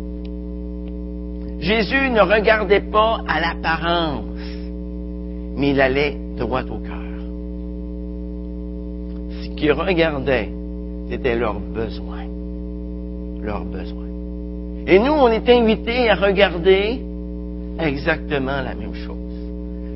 Jésus 1.60 2.10
ne 2.10 2.20
regardait 2.22 2.80
pas 2.80 3.20
à 3.28 3.40
l'apparence, 3.40 4.24
mais 5.56 5.70
il 5.70 5.80
allait 5.80 6.16
droit 6.36 6.62
au 6.62 6.78
cœur. 6.78 6.96
Ce 9.42 9.48
qu'il 9.56 9.72
regardait, 9.72 10.48
c'était 11.10 11.36
leurs 11.36 11.60
besoins. 11.60 12.24
Leurs 13.42 13.64
besoins. 13.64 14.06
Et 14.86 14.98
nous, 14.98 15.12
on 15.12 15.28
est 15.28 15.48
invités 15.48 16.08
à 16.08 16.14
regarder 16.14 17.00
exactement 17.78 18.62
la 18.62 18.74
même 18.74 18.94
chose. 18.94 19.16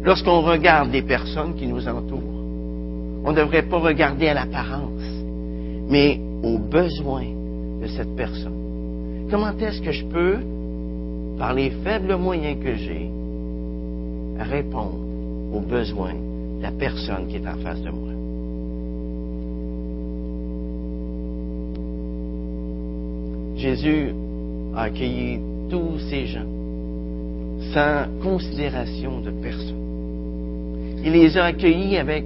Lorsqu'on 0.03 0.43
regarde 0.43 0.93
les 0.93 1.03
personnes 1.03 1.55
qui 1.55 1.67
nous 1.67 1.89
entourent, 1.89 2.34
on 3.25 3.33
ne 3.33 3.37
devrait 3.37 3.63
pas 3.63 3.79
regarder 3.79 4.29
à 4.29 4.35
l'apparence, 4.35 5.03
mais 5.89 6.21
aux 6.43 6.59
besoins 6.59 7.25
de 7.81 7.87
cette 7.87 8.15
personne. 8.17 9.29
Comment 9.31 9.53
est-ce 9.59 9.81
que 9.81 9.93
je 9.93 10.05
peux, 10.05 10.37
par 11.39 11.55
les 11.55 11.71
faibles 11.71 12.17
moyens 12.17 12.63
que 12.63 12.75
j'ai, 12.75 13.11
répondre 14.39 14.99
aux 15.55 15.61
besoins 15.61 16.13
de 16.13 16.63
la 16.63 16.71
personne 16.71 17.27
qui 17.29 17.37
est 17.37 17.49
en 17.49 17.57
face 17.57 17.81
de 17.81 17.91
moi? 17.91 18.11
Jésus 23.57 24.11
a 24.77 24.83
accueilli 24.83 25.39
tous 25.71 25.99
ces 26.11 26.27
gens 26.27 26.47
sans 27.73 28.05
considération 28.23 29.21
de 29.21 29.31
personne. 29.31 29.85
Il 31.03 31.13
les 31.13 31.39
a 31.39 31.45
accueillis 31.45 31.97
avec 31.97 32.25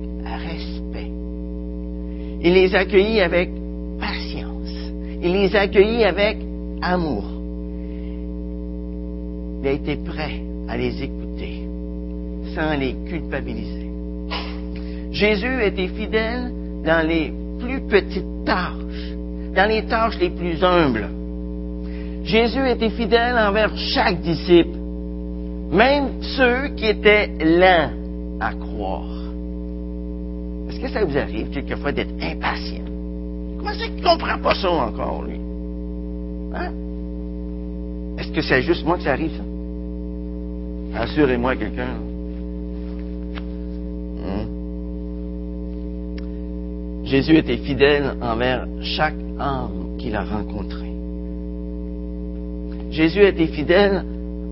il 2.40 2.54
les 2.54 2.74
accueillit 2.74 3.20
avec 3.20 3.50
patience. 3.98 4.92
Il 5.22 5.32
les 5.32 5.54
accueillit 5.56 6.04
avec 6.04 6.38
amour. 6.82 7.24
Il 9.60 9.68
a 9.68 9.72
été 9.72 9.96
prêt 9.96 10.40
à 10.68 10.76
les 10.76 11.02
écouter 11.02 11.64
sans 12.54 12.78
les 12.78 12.94
culpabiliser. 13.08 13.88
Jésus 15.10 15.62
était 15.64 15.88
fidèle 15.88 16.52
dans 16.84 17.06
les 17.06 17.32
plus 17.58 17.80
petites 17.88 18.44
tâches, 18.44 19.12
dans 19.54 19.68
les 19.68 19.84
tâches 19.86 20.18
les 20.20 20.30
plus 20.30 20.62
humbles. 20.62 21.08
Jésus 22.24 22.68
était 22.68 22.90
fidèle 22.90 23.36
envers 23.36 23.76
chaque 23.76 24.20
disciple, 24.20 24.76
même 25.72 26.22
ceux 26.22 26.68
qui 26.76 26.86
étaient 26.86 27.30
lents 27.40 27.90
à 28.40 28.52
croire. 28.52 29.17
Est-ce 30.68 30.80
que 30.80 30.88
ça 30.88 31.04
vous 31.04 31.16
arrive 31.16 31.48
quelquefois 31.50 31.92
d'être 31.92 32.12
impatient? 32.20 32.84
Comment 33.58 33.72
c'est 33.72 33.88
qu'il 33.88 33.96
ne 33.96 34.02
comprend 34.02 34.38
pas 34.38 34.54
ça 34.54 34.70
encore, 34.70 35.24
lui? 35.24 35.40
Hein? 36.54 36.72
Est-ce 38.18 38.32
que 38.32 38.42
c'est 38.42 38.62
juste 38.62 38.84
moi 38.84 38.96
que 38.96 39.04
ça 39.04 39.12
arrive, 39.12 39.30
ça? 39.36 41.02
Assurez-moi 41.02 41.56
quelqu'un. 41.56 41.96
Hein? 44.26 44.46
Jésus 47.04 47.36
était 47.36 47.56
fidèle 47.58 48.16
envers 48.20 48.66
chaque 48.82 49.14
âme 49.38 49.96
qu'il 49.98 50.14
a 50.14 50.24
rencontré. 50.24 50.86
Jésus 52.90 53.24
était 53.24 53.46
fidèle 53.46 54.04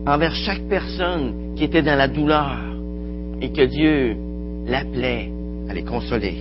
envers 0.07 0.35
chaque 0.35 0.63
personne 0.69 1.55
qui 1.57 1.65
était 1.65 1.83
dans 1.83 1.97
la 1.97 2.09
douleur 2.09 2.59
et 3.41 3.51
que 3.51 3.63
Dieu 3.63 4.17
l'appelait 4.67 5.31
à 5.69 5.75
les 5.75 5.83
consoler. 5.83 6.37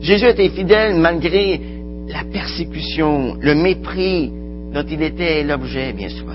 Jésus 0.00 0.26
était 0.26 0.48
fidèle 0.50 0.96
malgré 0.96 1.60
la 2.08 2.24
persécution, 2.24 3.36
le 3.40 3.54
mépris 3.54 4.30
dont 4.72 4.84
il 4.88 5.02
était 5.02 5.42
l'objet, 5.42 5.92
bien 5.92 6.08
souvent. 6.08 6.32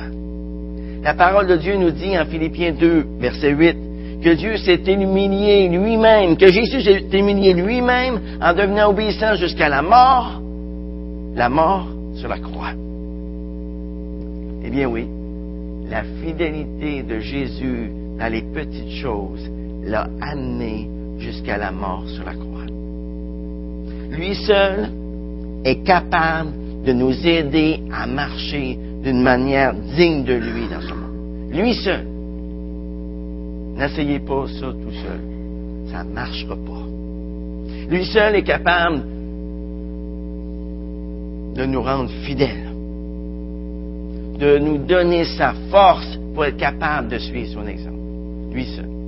La 1.04 1.14
parole 1.14 1.48
de 1.48 1.56
Dieu 1.58 1.76
nous 1.78 1.92
dit 1.92 2.18
en 2.18 2.26
Philippiens 2.26 2.74
2, 2.74 3.06
verset 3.20 3.52
8, 3.52 3.78
que 4.22 4.34
Dieu 4.36 4.58
s'est 4.58 4.82
humilié 4.86 5.70
lui-même, 5.70 6.36
que 6.36 6.52
Jésus 6.52 6.82
s'est 6.82 7.18
humilié 7.18 7.54
lui-même 7.54 8.20
en 8.42 8.54
devenant 8.54 8.90
obéissant 8.90 9.36
jusqu'à 9.36 9.70
la 9.70 9.82
mort, 9.82 10.42
la 11.36 11.48
mort 11.48 11.88
sur 12.16 12.28
la 12.28 12.38
croix. 12.40 12.74
Eh 14.66 14.70
bien 14.70 14.88
oui, 14.88 15.06
la 15.90 16.04
fidélité 16.22 17.04
de 17.04 17.20
Jésus 17.20 17.92
dans 18.20 18.32
les 18.32 18.42
petites 18.42 19.02
choses 19.02 19.50
l'a 19.86 20.10
amené 20.22 20.90
jusqu'à 21.20 21.58
la 21.58 21.72
mort 21.72 22.04
sur 22.08 22.26
la 22.26 22.34
croix. 22.34 22.66
Lui 24.10 24.36
seul 24.36 24.90
est 25.64 25.84
capable 25.84 26.52
de 26.86 26.94
nous 26.94 27.28
aider 27.28 27.80
à 27.92 28.08
marcher 28.08 28.78
d'une 29.04 29.22
manière 29.22 29.74
digne 29.96 30.24
de 30.24 30.34
lui 30.34 30.68
dans 30.70 30.82
ce 30.82 30.94
monde. 30.94 31.52
Lui 31.54 31.74
seul. 31.74 32.06
N'essayez 33.76 34.20
pas 34.20 34.46
ça 34.48 34.68
tout 34.72 34.92
seul. 34.92 35.22
Ça 35.92 36.04
ne 36.04 36.14
marchera 36.14 36.56
pas. 36.56 37.90
Lui 37.90 38.06
seul 38.06 38.36
est 38.36 38.44
capable 38.44 39.02
de 41.56 41.66
nous 41.66 41.82
rendre 41.82 42.10
fidèles, 42.24 42.72
de 44.40 44.60
nous 44.60 44.78
donner 44.78 45.26
sa 45.26 45.54
force 45.72 46.18
pour 46.34 46.46
être 46.46 46.58
capable 46.58 47.10
de 47.10 47.18
suivre 47.18 47.54
son 47.54 47.68
exemple. 47.68 47.98
Lui 48.52 48.66
seul. 48.66 48.99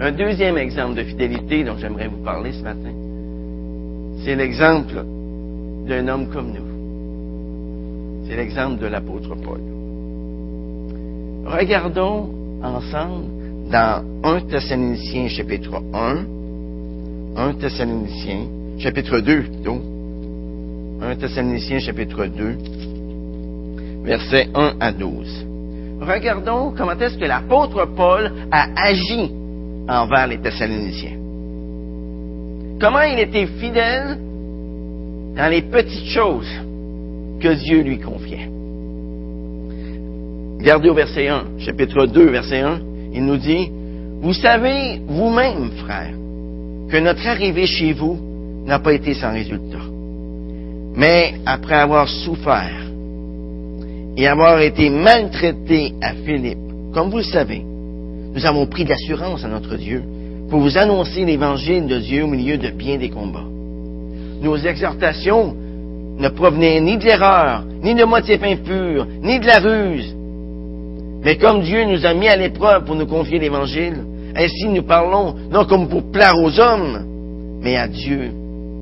Un 0.00 0.12
deuxième 0.12 0.56
exemple 0.58 0.94
de 0.94 1.02
fidélité 1.02 1.64
dont 1.64 1.76
j'aimerais 1.76 2.06
vous 2.06 2.22
parler 2.22 2.52
ce 2.52 2.62
matin, 2.62 2.92
c'est 4.24 4.36
l'exemple 4.36 5.04
d'un 5.88 6.06
homme 6.06 6.28
comme 6.28 6.52
nous. 6.52 8.26
C'est 8.26 8.36
l'exemple 8.36 8.80
de 8.80 8.86
l'apôtre 8.86 9.34
Paul. 9.34 9.58
Regardons 11.46 12.28
ensemble 12.62 13.24
dans 13.72 14.04
1 14.22 14.40
Thessaloniciens 14.42 15.28
chapitre 15.28 15.82
1, 15.92 16.24
1 17.36 17.52
Thessaloniciens 17.54 18.46
chapitre 18.78 19.18
2 19.18 19.42
plutôt, 19.42 19.80
1 21.02 21.16
Thessaloniciens 21.16 21.80
chapitre 21.80 22.26
2, 22.26 22.56
versets 24.04 24.48
1 24.54 24.76
à 24.78 24.92
12. 24.92 25.46
Regardons 26.02 26.72
comment 26.76 26.92
est-ce 26.92 27.18
que 27.18 27.24
l'apôtre 27.24 27.84
Paul 27.96 28.30
a 28.52 28.68
agi 28.76 29.37
envers 29.88 30.26
les 30.26 30.38
Thessaloniciens. 30.38 31.16
Comment 32.80 33.02
il 33.02 33.18
était 33.18 33.46
fidèle 33.46 34.18
dans 35.36 35.48
les 35.48 35.62
petites 35.62 36.08
choses 36.08 36.50
que 37.40 37.54
Dieu 37.54 37.82
lui 37.82 37.98
confiait. 37.98 38.48
Regardez 40.58 40.88
au 40.88 40.94
verset 40.94 41.28
1, 41.28 41.44
chapitre 41.60 42.06
2, 42.06 42.30
verset 42.30 42.60
1, 42.60 42.80
il 43.14 43.24
nous 43.24 43.36
dit, 43.36 43.70
Vous 44.20 44.32
savez 44.32 45.00
vous-même, 45.06 45.70
frère, 45.84 46.12
que 46.90 46.96
notre 46.98 47.26
arrivée 47.26 47.66
chez 47.66 47.92
vous 47.92 48.18
n'a 48.66 48.80
pas 48.80 48.92
été 48.92 49.14
sans 49.14 49.32
résultat. 49.32 49.78
Mais 50.96 51.34
après 51.46 51.76
avoir 51.76 52.08
souffert 52.08 52.74
et 54.16 54.26
avoir 54.26 54.60
été 54.60 54.90
maltraité 54.90 55.94
à 56.02 56.12
Philippe, 56.14 56.58
comme 56.92 57.10
vous 57.10 57.18
le 57.18 57.22
savez, 57.22 57.62
nous 58.38 58.46
avons 58.46 58.66
pris 58.66 58.84
d'assurance 58.84 59.44
à 59.44 59.48
notre 59.48 59.76
Dieu 59.76 60.02
pour 60.48 60.60
vous 60.60 60.78
annoncer 60.78 61.24
l'évangile 61.24 61.86
de 61.86 61.98
Dieu 61.98 62.22
au 62.22 62.28
milieu 62.28 62.56
de 62.56 62.70
bien 62.70 62.96
des 62.96 63.10
combats 63.10 63.48
nos 64.40 64.56
exhortations 64.56 65.54
ne 66.18 66.28
provenaient 66.28 66.80
ni 66.80 66.96
de 66.96 67.04
l'erreur, 67.04 67.64
ni 67.82 67.94
de 67.94 68.04
motifs 68.04 68.42
impurs, 68.42 69.06
ni 69.22 69.40
de 69.40 69.46
la 69.46 69.58
ruse. 69.58 70.14
Mais 71.24 71.36
comme 71.36 71.62
Dieu 71.62 71.84
nous 71.84 72.06
a 72.06 72.14
mis 72.14 72.28
à 72.28 72.36
l'épreuve 72.36 72.84
pour 72.84 72.94
nous 72.94 73.06
confier 73.06 73.38
l'Évangile, 73.38 74.04
ainsi 74.36 74.68
nous 74.68 74.82
parlons, 74.82 75.34
non 75.50 75.64
comme 75.64 75.88
pour 75.88 76.10
plaire 76.10 76.36
aux 76.36 76.60
hommes, 76.60 77.60
mais 77.60 77.76
à 77.76 77.88
Dieu 77.88 78.30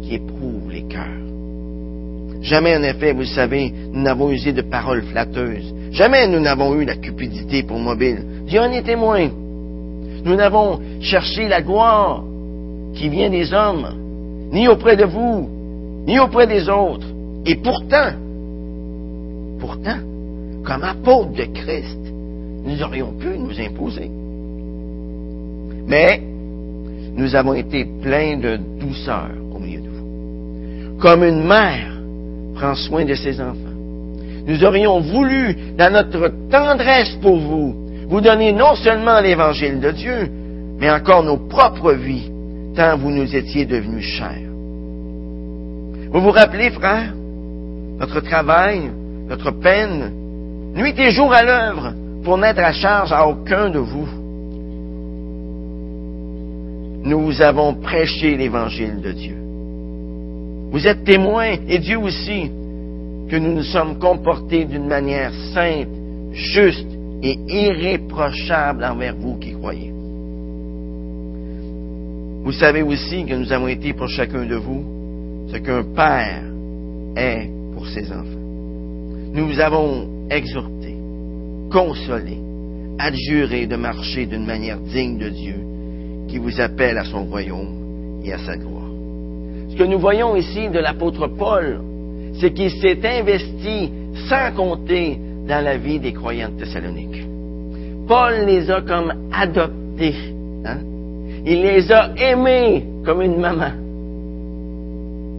qui 0.03 0.17
éprouve 0.17 0.71
les 0.71 0.83
cœurs. 0.83 1.05
Jamais, 2.43 2.77
en 2.77 2.83
effet, 2.83 3.13
vous 3.13 3.21
le 3.21 3.27
savez, 3.27 3.73
nous 3.93 4.03
n'avons 4.03 4.31
usé 4.31 4.53
de 4.53 4.63
paroles 4.63 5.03
flatteuses. 5.05 5.75
Jamais 5.91 6.29
nous 6.29 6.41
n'avons 6.41 6.79
eu 6.79 6.85
la 6.85 6.97
cupidité 6.97 7.63
pour 7.63 7.79
mobile. 7.79 8.19
Dieu 8.47 8.61
en 8.61 8.71
est 8.71 8.83
témoin. 8.83 9.31
Nous 10.25 10.35
n'avons 10.35 10.81
cherché 11.01 11.49
la 11.49 11.63
gloire 11.63 12.23
qui 12.95 13.09
vient 13.09 13.31
des 13.31 13.53
hommes, 13.53 14.49
ni 14.53 14.69
auprès 14.69 14.97
de 14.97 15.05
vous, 15.05 15.49
ni 16.07 16.19
auprès 16.19 16.47
des 16.47 16.69
autres. 16.69 17.07
Et 17.45 17.57
pourtant, 17.57 18.13
pourtant, 19.61 19.99
comme 20.65 20.83
apôtres 20.83 21.33
de 21.33 21.45
Christ, 21.45 21.99
nous 22.65 22.83
aurions 22.83 23.13
pu 23.13 23.39
nous 23.39 23.61
imposer. 23.61 24.11
Mais 25.87 26.21
nous 27.17 27.35
avons 27.35 27.55
été 27.55 27.85
pleins 28.03 28.37
de 28.37 28.59
douceur 28.81 29.31
au 29.55 29.59
milieu 29.59 29.81
de 29.81 29.89
vous. 29.89 30.99
Comme 30.99 31.23
une 31.23 31.45
mère 31.45 31.93
prend 32.57 32.75
soin 32.75 33.05
de 33.05 33.15
ses 33.15 33.41
enfants. 33.41 33.55
Nous 34.47 34.65
aurions 34.65 35.01
voulu, 35.01 35.57
dans 35.77 35.93
notre 35.93 36.33
tendresse 36.51 37.17
pour 37.21 37.37
vous, 37.37 37.86
vous 38.09 38.21
donner 38.21 38.53
non 38.53 38.75
seulement 38.77 39.21
l'évangile 39.21 39.81
de 39.81 39.91
Dieu, 39.91 40.31
mais 40.79 40.91
encore 40.91 41.23
nos 41.23 41.39
propres 41.49 41.93
vies, 41.93 42.31
tant 42.77 42.97
vous 42.97 43.11
nous 43.11 43.35
étiez 43.35 43.65
devenus 43.65 44.05
chers. 44.05 44.47
Vous 46.13 46.21
vous 46.21 46.31
rappelez, 46.31 46.71
frère, 46.71 47.13
notre 47.99 48.21
travail, 48.21 48.91
notre 49.29 49.51
peine, 49.51 50.13
nuit 50.75 50.95
et 50.99 51.11
jour 51.11 51.33
à 51.33 51.43
l'œuvre, 51.43 51.95
pour 52.23 52.39
n'être 52.39 52.61
à 52.61 52.73
charge 52.73 53.13
à 53.13 53.27
aucun 53.27 53.71
de 53.71 53.79
vous. 53.79 54.09
Nous 57.05 57.43
avons 57.43 57.75
prêché 57.75 58.37
l'évangile 58.37 59.01
de 59.01 59.13
Dieu. 59.13 59.37
Vous 60.71 60.87
êtes 60.87 61.05
témoins, 61.05 61.55
et 61.69 61.79
Dieu 61.79 61.99
aussi, 61.99 62.51
que 63.29 63.37
nous 63.37 63.53
nous 63.53 63.63
sommes 63.63 63.99
comportés 63.99 64.65
d'une 64.65 64.87
manière 64.87 65.33
sainte, 65.53 65.89
juste 66.33 66.96
et 67.23 67.39
irréprochable 67.49 68.85
envers 68.85 69.17
vous 69.17 69.37
qui 69.39 69.53
croyez. 69.53 69.93
Vous 72.45 72.53
savez 72.53 72.83
aussi 72.83 73.25
que 73.25 73.35
nous 73.35 73.53
avons 73.53 73.69
été 73.69 73.93
pour 73.93 74.09
chacun 74.09 74.47
de 74.47 74.55
vous 74.55 74.85
ce 75.51 75.57
qu'un 75.57 75.83
père 75.83 76.43
est 77.17 77.51
pour 77.75 77.87
ses 77.89 78.11
enfants. 78.13 78.23
Nous 79.33 79.49
vous 79.49 79.61
avons 79.61 80.29
exhorté, 80.31 80.95
consolé, 81.71 82.39
adjuré 82.99 83.67
de 83.67 83.77
marcher 83.77 84.27
d'une 84.27 84.47
manière 84.47 84.79
digne 84.79 85.19
de 85.19 85.29
Dieu 85.29 85.57
qui 86.29 86.39
vous 86.39 86.61
appelle 86.61 86.99
à 86.99 87.05
son 87.05 87.25
royaume 87.25 88.23
et 88.25 88.33
à 88.33 88.39
sa 88.39 88.57
gloire. 88.57 88.91
Ce 89.71 89.77
que 89.77 89.85
nous 89.85 89.99
voyons 89.99 90.37
ici 90.37 90.69
de 90.69 90.79
l'apôtre 90.79 91.27
Paul, 91.27 91.81
c'est 92.41 92.53
qu'il 92.53 92.71
s'est 92.71 93.01
investi 93.05 93.91
sans 94.29 94.53
compter 94.55 95.19
dans 95.47 95.65
la 95.65 95.77
vie 95.77 95.99
des 96.01 96.13
croyants 96.13 96.51
de 96.51 96.65
Thessalonique. 96.65 97.25
Paul 98.09 98.47
les 98.47 98.71
a 98.71 98.81
comme 98.83 99.13
adoptés. 99.33 100.15
Hein? 100.65 100.79
Il 101.45 101.63
les 101.63 101.91
a 101.93 102.13
aimés 102.17 102.85
comme 103.05 103.23
une 103.23 103.39
maman. 103.39 103.73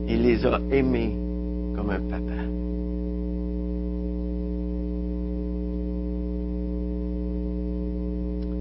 Il 0.08 0.22
les 0.24 0.46
a 0.46 0.60
aimés 0.72 1.14
comme 1.76 1.90
un 1.90 2.00
papa. 2.00 2.24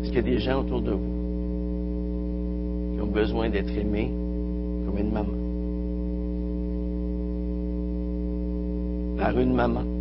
Est-ce 0.03 0.09
qu'il 0.09 0.17
y 0.17 0.19
a 0.19 0.23
des 0.23 0.39
gens 0.41 0.61
autour 0.61 0.83
de 0.83 0.93
vous 0.93 1.17
qui 2.95 3.03
ont 3.03 3.07
besoin 3.07 3.49
d'être 3.49 3.77
aimés 3.77 4.11
comme 4.87 4.99
une 4.99 5.13
maman? 5.13 5.33
Par 9.19 9.39
une 9.39 9.55
maman. 9.55 9.96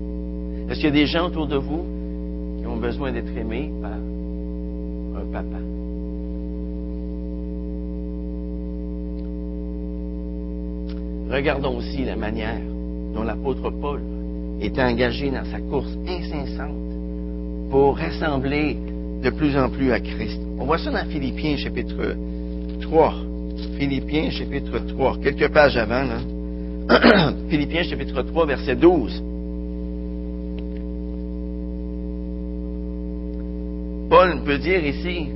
Est-ce 0.69 0.79
qu'il 0.79 0.85
y 0.85 0.87
a 0.87 0.91
des 0.91 1.05
gens 1.05 1.27
autour 1.27 1.47
de 1.47 1.57
vous 1.57 1.85
qui 2.59 2.67
ont 2.67 2.77
besoin 2.77 3.11
d'être 3.11 3.35
aimés 3.37 3.71
par 3.81 3.91
un 3.91 5.25
papa? 5.31 5.57
Regardons 11.29 11.77
aussi 11.77 12.03
la 12.05 12.15
manière 12.15 12.59
dont 13.13 13.23
l'apôtre 13.23 13.69
Paul 13.69 14.01
était 14.61 14.81
engagé 14.81 15.29
dans 15.29 15.45
sa 15.45 15.59
course 15.59 15.91
incessante 16.07 17.69
pour 17.69 17.97
rassembler 17.97 18.77
de 19.23 19.29
plus 19.29 19.57
en 19.57 19.69
plus 19.69 19.91
à 19.91 19.99
Christ. 19.99 20.39
On 20.59 20.65
voit 20.65 20.77
ça 20.77 20.91
dans 20.91 21.05
Philippiens 21.09 21.57
chapitre 21.57 22.15
3. 22.81 23.13
Philippiens 23.77 24.29
chapitre 24.31 24.79
3, 24.79 25.17
quelques 25.21 25.51
pages 25.51 25.77
avant. 25.77 26.03
Là. 26.03 27.33
Philippiens 27.49 27.83
chapitre 27.83 28.21
3, 28.21 28.45
verset 28.45 28.75
12. 28.75 29.23
Paul 34.15 34.43
peut 34.45 34.57
dire 34.57 34.85
ici, 34.85 35.27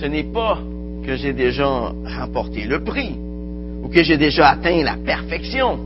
ce 0.00 0.06
n'est 0.06 0.32
pas 0.32 0.56
que 1.04 1.14
j'ai 1.16 1.34
déjà 1.34 1.92
remporté 2.18 2.64
le 2.64 2.82
prix, 2.82 3.14
ou 3.82 3.88
que 3.88 4.02
j'ai 4.02 4.16
déjà 4.16 4.48
atteint 4.48 4.82
la 4.82 4.96
perfection. 4.96 5.78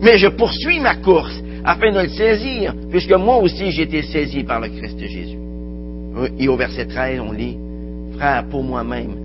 Mais 0.00 0.18
je 0.18 0.28
poursuis 0.28 0.78
ma 0.78 0.94
course 0.94 1.42
afin 1.64 1.90
de 1.90 2.02
le 2.02 2.08
saisir, 2.08 2.76
puisque 2.92 3.12
moi 3.14 3.38
aussi 3.38 3.72
j'ai 3.72 3.82
été 3.82 4.02
saisi 4.02 4.44
par 4.44 4.60
le 4.60 4.68
Christ 4.68 5.00
Jésus. 5.00 5.38
Et 6.38 6.46
au 6.46 6.56
verset 6.56 6.86
13, 6.86 7.22
on 7.26 7.32
lit, 7.32 7.58
Frère, 8.16 8.44
pour 8.48 8.62
moi-même, 8.62 9.16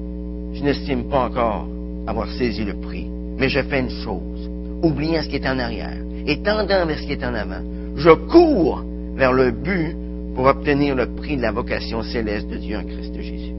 je 0.56 0.64
n'estime 0.64 1.04
pas 1.04 1.26
encore 1.26 1.68
avoir 2.08 2.32
saisi 2.32 2.64
le 2.64 2.82
prix, 2.82 3.06
mais 3.38 3.50
je 3.50 3.62
fais 3.62 3.82
une 3.82 3.92
chose, 3.92 4.50
oubliant 4.82 5.22
ce 5.22 5.30
qui 5.30 5.36
est 5.36 5.48
en 5.48 5.60
arrière 5.60 6.00
et 6.26 6.42
tendant 6.42 6.88
vers 6.88 6.98
ce 6.98 7.06
qui 7.06 7.12
est 7.12 7.24
en 7.24 7.36
avant. 7.36 7.62
Je 7.96 8.10
cours 8.10 8.84
vers 9.16 9.34
le 9.34 9.52
but 9.52 9.96
pour 10.36 10.46
obtenir 10.46 10.96
le 10.96 11.06
prix 11.08 11.38
de 11.38 11.42
la 11.42 11.52
vocation 11.52 12.02
céleste 12.04 12.48
de 12.48 12.58
Dieu 12.58 12.78
en 12.78 12.84
Christ 12.84 13.14
Jésus. 13.22 13.54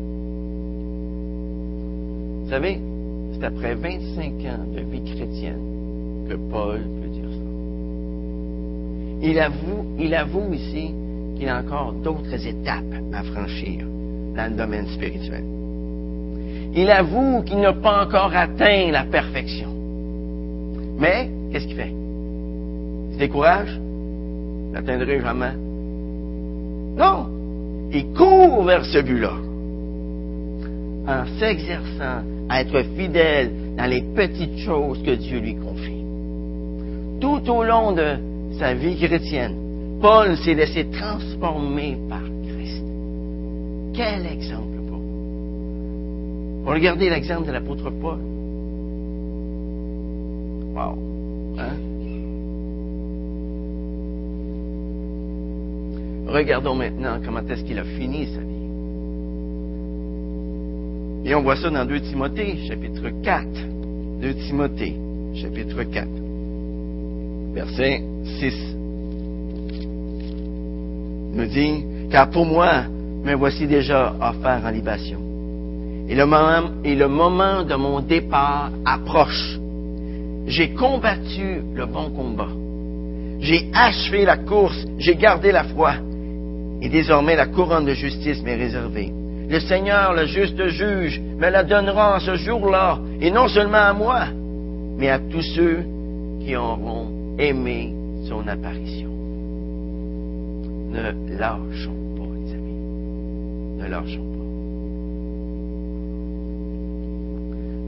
Vous 2.42 2.50
savez, 2.50 2.78
c'est 3.32 3.44
après 3.44 3.74
25 3.74 4.24
ans 4.46 4.64
de 4.74 4.80
vie 4.80 5.14
chrétienne 5.14 6.26
que 6.28 6.34
Paul 6.50 6.80
peut 6.80 7.08
dire 7.08 7.30
ça. 7.30 7.44
Il 10.00 10.14
avoue, 10.14 10.52
ici 10.52 10.92
qu'il 11.36 11.48
a 11.48 11.60
encore 11.60 11.92
d'autres 11.92 12.46
étapes 12.46 12.84
à 13.12 13.22
franchir 13.22 13.84
dans 14.36 14.50
le 14.50 14.56
domaine 14.56 14.86
spirituel. 14.88 15.44
Il 16.76 16.90
avoue 16.90 17.42
qu'il 17.42 17.60
n'a 17.60 17.72
pas 17.72 18.04
encore 18.04 18.34
atteint 18.34 18.90
la 18.90 19.04
perfection. 19.04 19.68
Mais, 20.98 21.30
qu'est-ce 21.50 21.66
qu'il 21.66 21.76
fait? 21.76 21.92
Il 23.10 23.14
se 23.14 23.18
décourage? 23.18 23.80
N'atteindrai 24.72 25.20
jamais. 25.20 25.63
Non! 26.96 27.26
Il 27.92 28.12
court 28.12 28.64
vers 28.64 28.84
ce 28.84 28.98
but-là. 28.98 29.32
En 31.06 31.38
s'exerçant 31.38 32.22
à 32.48 32.60
être 32.60 32.82
fidèle 32.96 33.52
dans 33.76 33.86
les 33.86 34.02
petites 34.02 34.58
choses 34.58 35.02
que 35.02 35.12
Dieu 35.12 35.38
lui 35.38 35.56
confie. 35.56 36.04
Tout 37.20 37.50
au 37.50 37.62
long 37.62 37.92
de 37.92 38.16
sa 38.58 38.74
vie 38.74 38.96
chrétienne, 38.96 39.98
Paul 40.00 40.36
s'est 40.36 40.54
laissé 40.54 40.86
transformer 40.90 41.96
par 42.08 42.20
Christ. 42.20 42.84
Quel 43.94 44.26
exemple 44.26 44.78
pour 44.88 44.98
vous? 44.98 46.64
Regardez 46.66 47.10
l'exemple 47.10 47.46
de 47.46 47.52
l'apôtre 47.52 47.90
Paul. 47.90 48.18
Wow. 50.74 50.98
Hein? 51.58 51.93
Regardons 56.26 56.74
maintenant 56.74 57.18
comment 57.24 57.46
est-ce 57.48 57.64
qu'il 57.64 57.78
a 57.78 57.84
fini 57.84 58.26
sa 58.26 58.40
vie. 58.40 58.54
Et 61.26 61.34
on 61.34 61.42
voit 61.42 61.56
ça 61.56 61.70
dans 61.70 61.84
2 61.84 62.00
Timothée, 62.00 62.58
chapitre 62.68 63.08
4. 63.22 63.46
2 64.20 64.34
Timothée, 64.46 64.96
chapitre 65.34 65.82
4, 65.82 66.08
verset 67.54 68.02
6. 68.40 68.54
Il 71.32 71.40
nous 71.40 71.46
dit, 71.46 71.84
car 72.10 72.30
pour 72.30 72.46
moi, 72.46 72.84
me 73.24 73.34
voici 73.34 73.66
déjà 73.66 74.14
offert 74.20 74.62
en 74.64 74.70
libation. 74.70 75.18
Et 76.08 76.14
le 76.14 76.26
moment, 76.26 76.70
et 76.84 76.94
le 76.94 77.08
moment 77.08 77.64
de 77.64 77.74
mon 77.74 78.00
départ 78.00 78.70
approche. 78.84 79.58
J'ai 80.46 80.74
combattu 80.74 81.62
le 81.74 81.86
bon 81.86 82.10
combat. 82.10 82.50
J'ai 83.40 83.70
achevé 83.72 84.26
la 84.26 84.36
course, 84.36 84.84
j'ai 84.98 85.16
gardé 85.16 85.50
la 85.50 85.64
foi. 85.64 85.94
Et 86.82 86.88
désormais 86.88 87.36
la 87.36 87.46
couronne 87.46 87.86
de 87.86 87.94
justice 87.94 88.42
m'est 88.42 88.56
réservée. 88.56 89.12
Le 89.48 89.60
Seigneur, 89.60 90.14
le 90.14 90.26
juste 90.26 90.66
juge, 90.68 91.20
me 91.20 91.50
la 91.50 91.62
donnera 91.64 92.16
en 92.16 92.20
ce 92.20 92.34
jour-là, 92.36 92.98
et 93.20 93.30
non 93.30 93.46
seulement 93.48 93.76
à 93.76 93.92
moi, 93.92 94.26
mais 94.96 95.10
à 95.10 95.18
tous 95.18 95.42
ceux 95.54 95.84
qui 96.40 96.56
auront 96.56 97.36
aimé 97.38 97.92
son 98.28 98.46
apparition. 98.48 99.10
Ne 100.90 101.36
lâchons 101.38 102.00
pas, 102.16 102.24
les 102.42 102.52
amis. 102.54 102.80
Ne 103.78 103.86
lâchons 103.86 104.24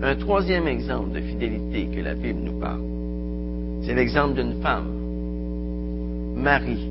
pas. 0.01 0.09
Un 0.09 0.17
troisième 0.17 0.69
exemple 0.69 1.13
de 1.13 1.21
fidélité 1.21 1.89
que 1.95 2.01
la 2.01 2.15
Bible 2.15 2.41
nous 2.45 2.61
parle, 2.61 2.83
c'est 3.83 3.95
l'exemple 3.95 4.35
d'une 4.35 4.61
femme, 4.61 4.93
Marie, 6.37 6.91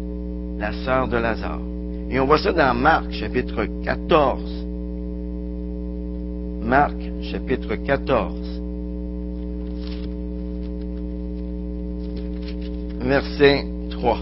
la 0.57 0.71
sœur 0.83 1.07
de 1.07 1.17
Lazare. 1.17 1.74
Et 2.09 2.19
on 2.19 2.25
voit 2.25 2.37
ça 2.37 2.51
dans 2.53 2.73
Marc, 2.73 3.11
chapitre 3.11 3.65
14. 3.83 4.65
Marc, 6.61 6.95
chapitre 7.21 7.75
14. 7.75 8.61
Verset 13.01 13.65
3. 13.91 14.17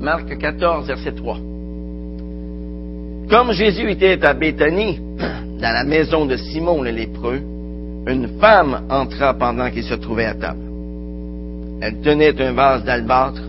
Marc 0.00 0.38
14, 0.38 0.86
verset 0.86 1.12
3. 1.12 1.36
Comme 3.28 3.52
Jésus 3.52 3.90
était 3.90 4.24
à 4.24 4.34
Béthanie, 4.34 4.98
dans 5.18 5.72
la 5.72 5.84
maison 5.84 6.26
de 6.26 6.36
Simon 6.36 6.82
le 6.82 6.90
lépreux, 6.90 7.40
une 8.06 8.38
femme 8.40 8.86
entra 8.88 9.34
pendant 9.34 9.70
qu'il 9.70 9.84
se 9.84 9.94
trouvait 9.94 10.24
à 10.24 10.34
table. 10.34 10.62
Elle 11.80 12.00
tenait 12.00 12.40
un 12.40 12.52
vase 12.52 12.84
d'albâtre 12.84 13.42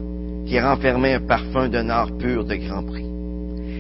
qui 0.49 0.59
renfermait 0.59 1.13
un 1.13 1.19
parfum 1.19 1.69
d'un 1.69 1.91
or 1.91 2.09
pur 2.17 2.43
de 2.43 2.55
grand 2.55 2.81
prix. 2.81 3.05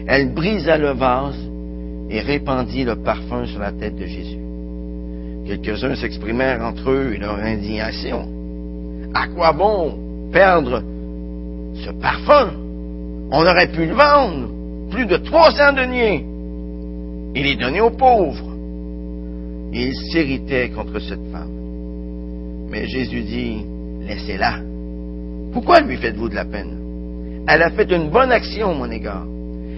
Elle 0.07 0.33
brisa 0.33 0.77
le 0.77 0.91
vase 0.91 1.39
et 2.11 2.19
répandit 2.19 2.83
le 2.83 2.95
parfum 2.95 3.47
sur 3.47 3.59
la 3.59 3.71
tête 3.71 3.95
de 3.95 4.05
Jésus. 4.05 4.37
Quelques-uns 5.47 5.95
s'exprimèrent 5.95 6.61
entre 6.61 6.91
eux 6.91 7.13
et 7.15 7.17
leur 7.17 7.39
indignation. 7.39 8.27
À 9.15 9.27
quoi 9.27 9.51
bon 9.51 10.29
perdre 10.31 10.83
ce 11.73 11.89
parfum? 11.99 12.51
On 13.31 13.41
aurait 13.41 13.71
pu 13.71 13.87
le 13.87 13.95
vendre, 13.95 14.49
plus 14.91 15.07
de 15.07 15.17
300 15.17 15.73
deniers, 15.73 16.23
et 17.33 17.43
les 17.43 17.55
donner 17.55 17.81
aux 17.81 17.89
pauvres. 17.89 18.53
Ils 19.73 19.95
s'irritaient 20.11 20.69
contre 20.69 20.99
cette 20.99 21.31
femme. 21.31 21.49
Mais 22.69 22.85
Jésus 22.85 23.21
dit, 23.21 23.65
laissez-la. 24.01 24.68
Pourquoi 25.53 25.81
lui 25.81 25.97
faites-vous 25.97 26.29
de 26.29 26.35
la 26.35 26.45
peine? 26.45 27.43
Elle 27.47 27.63
a 27.63 27.71
fait 27.71 27.91
une 27.91 28.09
bonne 28.09 28.31
action, 28.31 28.75
mon 28.75 28.91
égard. 28.91 29.25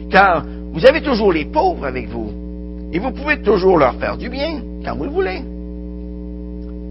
Car 0.10 0.45
vous 0.73 0.86
avez 0.86 1.01
toujours 1.01 1.31
les 1.31 1.45
pauvres 1.45 1.86
avec 1.86 2.10
vous. 2.10 2.31
Et 2.93 2.99
vous 2.99 3.12
pouvez 3.12 3.41
toujours 3.41 3.77
leur 3.77 3.95
faire 3.95 4.17
du 4.17 4.29
bien 4.29 4.62
quand 4.84 4.95
vous 4.95 5.05
le 5.05 5.10
voulez. 5.10 5.41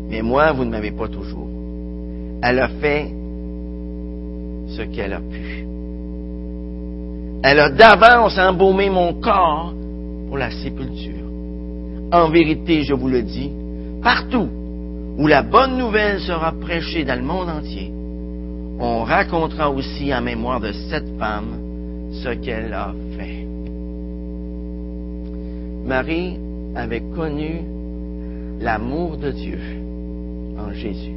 Mais 0.09 0.23
moi, 0.23 0.53
vous 0.53 0.65
ne 0.65 0.71
m'avez 0.71 0.91
pas 0.91 1.09
toujours. 1.09 1.49
Elle 2.43 2.59
a 2.59 2.69
fait 2.69 3.11
ce 4.69 4.83
qu'elle 4.83 5.13
a 5.13 5.21
pu. 5.21 5.65
Elle 7.43 7.61
a 7.61 7.71
d'avance 7.71 8.39
embaumé 8.39 8.91
mon 8.91 9.15
corps 9.15 9.73
pour 10.29 10.39
la 10.39 10.51
sépulture. 10.51 11.25
En 12.13 12.29
vérité, 12.29 12.83
je 12.83 12.95
vous 12.95 13.09
le 13.09 13.23
dis, 13.23 13.51
partout 14.03 14.49
où 15.19 15.27
la 15.27 15.43
bonne 15.43 15.77
nouvelle 15.77 16.21
sera 16.21 16.53
prêchée 16.53 17.05
dans 17.05 17.19
le 17.19 17.25
monde 17.25 17.49
entier, 17.49 17.93
on 18.81 19.05
racontera 19.05 19.71
aussi 19.71 20.13
en 20.15 20.23
mémoire 20.23 20.61
de 20.61 20.73
cette 20.73 21.19
femme 21.19 21.59
ce 22.23 22.31
qu'elle 22.31 22.73
a 22.73 22.95
fait. 23.17 23.47
Marie 25.87 26.39
avait 26.75 27.03
connu 27.15 27.61
l'amour 28.61 29.17
de 29.17 29.31
Dieu 29.31 29.59
en 30.59 30.73
Jésus. 30.73 31.15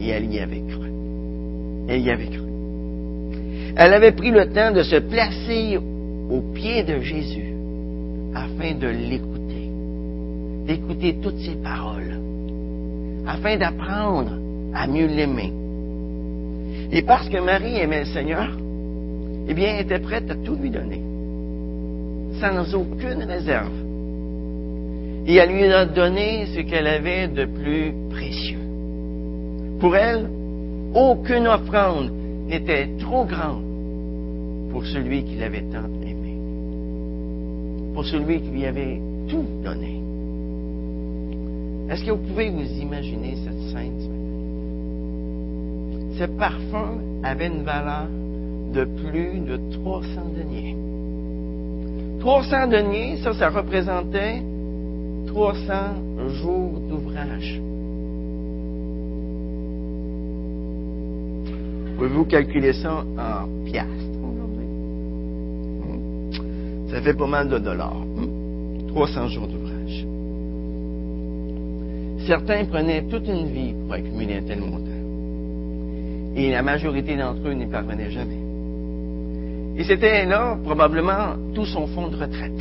Et 0.00 0.08
elle 0.08 0.32
y 0.32 0.38
avait 0.40 0.62
cru. 0.68 0.90
Elle 1.88 2.02
y 2.02 2.10
avait 2.10 2.26
cru. 2.26 2.48
Elle 3.76 3.94
avait 3.94 4.12
pris 4.12 4.30
le 4.30 4.52
temps 4.52 4.72
de 4.72 4.82
se 4.82 4.96
placer 4.96 5.78
aux 6.30 6.40
pieds 6.52 6.82
de 6.82 7.00
Jésus 7.00 7.54
afin 8.34 8.74
de 8.74 8.88
l'écouter, 8.88 9.70
d'écouter 10.66 11.16
toutes 11.22 11.38
ses 11.38 11.56
paroles, 11.62 12.20
afin 13.26 13.56
d'apprendre 13.56 14.32
à 14.74 14.86
mieux 14.86 15.06
l'aimer, 15.06 15.52
et 16.90 17.02
parce 17.02 17.28
que 17.28 17.38
Marie 17.38 17.76
aimait 17.76 18.00
le 18.00 18.06
Seigneur, 18.06 18.48
eh 19.48 19.54
bien, 19.54 19.74
elle 19.74 19.84
était 19.84 19.98
prête 19.98 20.30
à 20.30 20.34
tout 20.34 20.54
lui 20.54 20.70
donner, 20.70 21.02
sans 22.40 22.74
aucune 22.74 23.22
réserve. 23.24 23.72
Et 25.26 25.34
elle 25.34 25.50
lui 25.50 25.64
a 25.64 25.84
donné 25.84 26.46
ce 26.54 26.60
qu'elle 26.60 26.86
avait 26.86 27.28
de 27.28 27.44
plus 27.44 27.92
précieux. 28.10 28.58
Pour 29.80 29.94
elle, 29.96 30.28
aucune 30.94 31.46
offrande 31.46 32.10
n'était 32.46 32.88
trop 32.98 33.24
grande 33.26 33.62
pour 34.72 34.86
celui 34.86 35.24
qui 35.24 35.36
l'avait 35.36 35.64
tant 35.70 35.84
aimé, 36.02 36.36
pour 37.94 38.04
celui 38.06 38.40
qui 38.40 38.50
lui 38.50 38.64
avait 38.64 39.00
tout 39.28 39.44
donné. 39.62 40.00
Est-ce 41.90 42.04
que 42.04 42.10
vous 42.10 42.26
pouvez 42.28 42.48
vous 42.50 42.80
imaginer 42.80 43.34
cette 43.44 43.72
scène 43.72 44.17
ce 46.18 46.24
parfum 46.24 46.98
avait 47.22 47.46
une 47.46 47.62
valeur 47.62 48.08
de 48.74 48.84
plus 48.84 49.38
de 49.40 49.56
300 49.82 50.06
deniers. 50.36 50.76
300 52.20 52.66
deniers, 52.66 53.16
ça, 53.22 53.32
ça 53.34 53.48
représentait 53.50 54.42
300 55.28 55.72
jours 56.42 56.80
d'ouvrage. 56.80 57.60
Pouvez-vous 61.96 62.24
calculer 62.24 62.72
ça 62.72 63.04
en 63.04 63.64
piastres 63.64 64.18
aujourd'hui? 64.18 64.66
Hmm. 65.84 66.90
Ça 66.90 67.00
fait 67.00 67.14
pas 67.14 67.26
mal 67.26 67.48
de 67.48 67.58
dollars. 67.58 67.96
300 68.88 69.24
hmm. 69.24 69.28
jours 69.28 69.46
d'ouvrage. 69.46 70.06
Certains 72.26 72.64
prenaient 72.64 73.04
toute 73.04 73.26
une 73.28 73.46
vie 73.46 73.72
pour 73.72 73.94
accumuler 73.94 74.34
un 74.34 74.42
tel 74.42 74.60
montant. 74.60 74.97
Et 76.38 76.52
la 76.52 76.62
majorité 76.62 77.16
d'entre 77.16 77.48
eux 77.48 77.52
n'y 77.52 77.66
parvenaient 77.66 78.12
jamais. 78.12 78.38
Et 79.76 79.82
c'était 79.82 80.24
là 80.24 80.56
probablement 80.64 81.34
tout 81.52 81.66
son 81.66 81.88
fonds 81.88 82.06
de 82.06 82.16
retraite. 82.16 82.52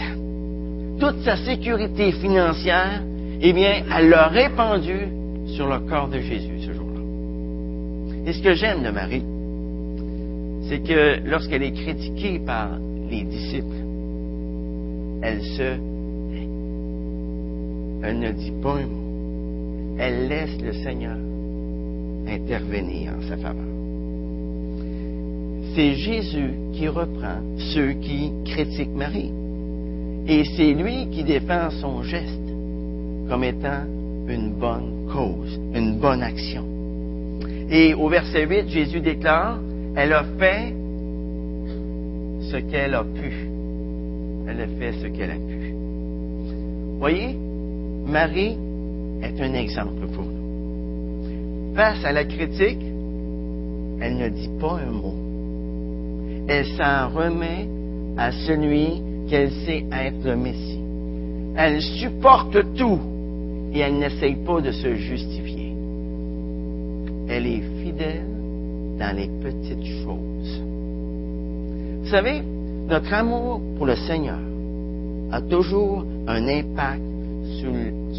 Toute 1.00 1.22
sa 1.22 1.38
sécurité 1.38 2.12
financière, 2.14 3.04
eh 3.40 3.54
bien, 3.54 3.84
elle 3.96 4.10
l'a 4.10 4.30
répandu 4.30 5.10
sur 5.56 5.68
le 5.68 5.80
corps 5.88 6.08
de 6.08 6.20
Jésus 6.20 6.66
ce 6.66 6.74
jour-là. 6.74 7.02
Et 8.26 8.34
ce 8.34 8.42
que 8.42 8.56
j'aime 8.56 8.82
de 8.82 8.90
Marie, 8.90 9.24
c'est 10.68 10.80
que 10.80 11.30
lorsqu'elle 11.30 11.62
est 11.62 11.74
critiquée 11.74 12.40
par 12.40 12.70
les 13.12 13.22
disciples, 13.26 13.78
elle 15.22 15.42
se 15.44 15.78
Elle 18.04 18.20
ne 18.20 18.32
dit 18.32 18.54
pas 18.64 18.74
un 18.74 18.86
mot. 18.88 19.98
Elle 20.00 20.28
laisse 20.30 20.62
le 20.62 20.74
Seigneur 20.74 21.27
intervenir 22.28 23.14
en 23.18 23.22
sa 23.28 23.38
faveur. 23.38 23.64
C'est 25.76 25.94
Jésus 25.94 26.54
qui 26.74 26.88
reprend 26.88 27.40
ceux 27.74 27.94
qui 27.94 28.32
critiquent 28.46 28.96
Marie. 28.96 29.32
Et 30.28 30.44
c'est 30.56 30.74
lui 30.74 31.08
qui 31.10 31.24
défend 31.24 31.70
son 31.70 32.04
geste 32.04 32.48
comme 33.30 33.44
étant 33.44 33.84
une 34.28 34.54
bonne 34.54 35.08
cause, 35.12 35.60
une 35.74 36.00
bonne 36.00 36.22
action. 36.22 36.66
Et 37.70 37.94
au 37.94 38.08
verset 38.10 38.46
8, 38.46 38.70
Jésus 38.70 39.02
déclare, 39.02 39.60
elle 39.96 40.14
a 40.14 40.24
fait 40.40 40.74
ce 42.52 42.58
qu'elle 42.58 42.94
a 42.94 43.04
pu. 43.04 43.48
Elle 44.48 44.62
a 44.62 44.68
fait 44.80 44.94
ce 44.94 45.08
qu'elle 45.08 45.32
a 45.32 45.36
pu. 45.36 45.74
Voyez, 47.00 47.38
Marie 48.06 48.58
est 49.22 49.42
un 49.42 49.54
exemple. 49.54 50.07
Face 51.78 52.04
à 52.04 52.12
la 52.12 52.26
critique, 52.26 52.82
elle 54.02 54.18
ne 54.18 54.30
dit 54.30 54.50
pas 54.60 54.80
un 54.80 54.90
mot. 54.90 55.14
Elle 56.48 56.66
s'en 56.66 57.10
remet 57.10 57.68
à 58.18 58.32
celui 58.32 59.00
qu'elle 59.30 59.52
sait 59.52 59.86
être 59.92 60.26
le 60.26 60.36
Messie. 60.38 60.82
Elle 61.56 61.80
supporte 61.80 62.58
tout 62.76 63.00
et 63.76 63.80
elle 63.82 64.00
n'essaye 64.00 64.38
pas 64.38 64.60
de 64.60 64.72
se 64.72 64.96
justifier. 64.96 65.76
Elle 67.30 67.46
est 67.46 67.84
fidèle 67.84 68.26
dans 68.98 69.16
les 69.16 69.30
petites 69.40 69.86
choses. 70.04 70.64
Vous 72.02 72.10
savez, 72.10 72.42
notre 72.90 73.14
amour 73.14 73.62
pour 73.78 73.86
le 73.86 73.98
Seigneur 73.98 74.40
a 75.32 75.42
toujours 75.42 76.04
un 76.26 76.48
impact 76.48 77.04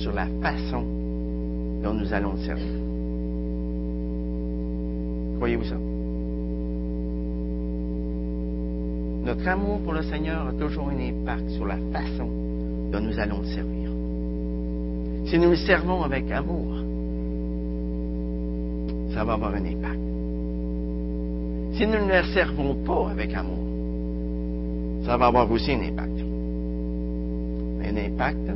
sur, 0.00 0.12
la 0.12 0.28
façon 0.40 0.84
dont 1.82 1.94
nous 1.94 2.12
allons 2.12 2.36
servir. 2.36 2.87
Croyez-vous 5.38 5.64
ça? 5.64 5.76
Notre 9.24 9.46
amour 9.48 9.80
pour 9.82 9.92
le 9.92 10.02
Seigneur 10.02 10.48
a 10.48 10.52
toujours 10.52 10.88
un 10.88 10.98
impact 10.98 11.48
sur 11.50 11.64
la 11.64 11.76
façon 11.92 12.28
dont 12.90 13.00
nous 13.00 13.18
allons 13.20 13.40
le 13.40 13.46
servir. 13.46 13.90
Si 15.26 15.38
nous 15.38 15.50
le 15.50 15.56
servons 15.56 16.02
avec 16.02 16.28
amour, 16.30 16.74
ça 19.14 19.22
va 19.24 19.34
avoir 19.34 19.54
un 19.54 19.64
impact. 19.64 20.00
Si 21.74 21.86
nous 21.86 22.04
ne 22.04 22.20
le 22.20 22.32
servons 22.32 22.74
pas 22.84 23.10
avec 23.10 23.32
amour, 23.34 25.04
ça 25.04 25.16
va 25.16 25.26
avoir 25.26 25.50
aussi 25.52 25.72
un 25.72 25.82
impact. 25.82 26.18
Un 27.84 27.96
impact 27.96 28.50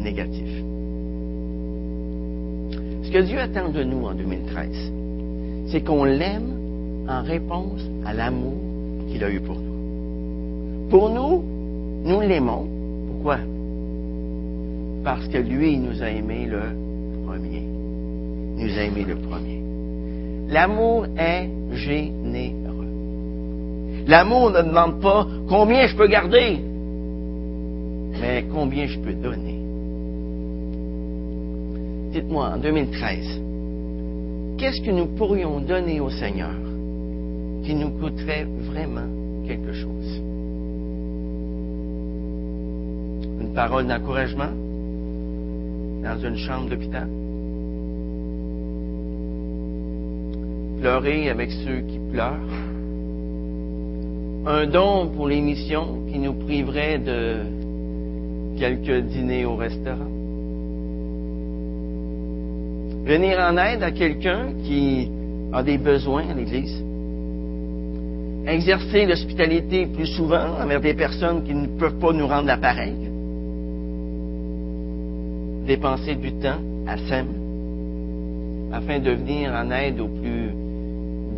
négatif. 0.00 0.48
Ce 3.04 3.10
que 3.12 3.18
Dieu 3.18 3.38
attend 3.38 3.68
de 3.68 3.84
nous 3.84 4.04
en 4.06 4.14
2013, 4.14 4.92
c'est 5.68 5.82
qu'on 5.82 6.04
l'aime 6.04 7.06
en 7.08 7.22
réponse 7.22 7.80
à 8.06 8.12
l'amour 8.12 8.54
qu'il 9.08 9.22
a 9.24 9.30
eu 9.30 9.40
pour 9.40 9.56
nous. 9.56 10.88
Pour 10.90 11.10
nous, 11.10 11.42
nous 12.04 12.20
l'aimons. 12.20 12.66
Pourquoi? 13.08 13.38
Parce 15.02 15.26
que 15.28 15.38
lui, 15.38 15.74
il 15.74 15.82
nous 15.82 16.02
a 16.02 16.10
aimés 16.10 16.46
le 16.46 16.60
premier. 17.26 17.62
Il 18.56 18.66
nous 18.66 18.78
a 18.78 18.82
aimés 18.82 19.04
le 19.06 19.16
premier. 19.16 19.60
L'amour 20.48 21.06
est 21.18 21.48
généreux. 21.72 22.84
L'amour 24.06 24.50
ne 24.50 24.62
demande 24.62 25.00
pas 25.00 25.26
combien 25.48 25.86
je 25.86 25.96
peux 25.96 26.06
garder, 26.06 26.58
mais 28.20 28.44
combien 28.52 28.86
je 28.86 28.98
peux 28.98 29.14
donner. 29.14 29.58
Dites-moi, 32.12 32.52
en 32.54 32.58
2013, 32.58 33.40
qu'est-ce 34.58 34.80
que 34.80 34.90
nous 34.90 35.06
pourrions 35.16 35.60
donner 35.60 36.00
au 36.00 36.10
Seigneur 36.10 36.54
qui 37.64 37.74
nous 37.74 37.90
coûterait 37.90 38.46
vraiment 38.70 39.08
quelque 39.46 39.72
chose? 39.72 40.20
Une 43.40 43.52
parole 43.54 43.86
d'encouragement? 43.86 44.64
dans 46.04 46.18
une 46.18 46.36
chambre 46.36 46.68
d'hôpital? 46.68 47.08
Pleurer 50.80 51.30
avec 51.30 51.50
ceux 51.50 51.80
qui 51.80 51.98
pleurent? 52.12 52.52
Un 54.46 54.66
don 54.66 55.08
pour 55.16 55.28
les 55.28 55.40
missions 55.40 56.04
qui 56.12 56.18
nous 56.18 56.34
priverait 56.34 56.98
de 56.98 57.36
quelques 58.58 59.06
dîners 59.06 59.46
au 59.46 59.56
restaurant? 59.56 60.10
Venir 63.04 63.38
en 63.38 63.56
aide 63.56 63.82
à 63.82 63.90
quelqu'un 63.90 64.48
qui 64.64 65.08
a 65.52 65.62
des 65.62 65.78
besoins 65.78 66.24
à 66.30 66.34
l'Église. 66.34 66.82
Exercer 68.46 69.06
l'hospitalité 69.06 69.86
plus 69.86 70.06
souvent 70.06 70.60
envers 70.60 70.80
des 70.80 70.94
personnes 70.94 71.44
qui 71.44 71.54
ne 71.54 71.66
peuvent 71.78 71.98
pas 71.98 72.12
nous 72.12 72.26
rendre 72.26 72.46
l'appareil 72.46 72.94
dépenser 75.66 76.14
du 76.14 76.32
temps 76.32 76.60
à 76.86 76.96
SEM 76.98 77.26
afin 78.72 78.98
de 78.98 79.10
venir 79.12 79.52
en 79.52 79.70
aide 79.70 80.00
aux 80.00 80.08
plus 80.08 80.50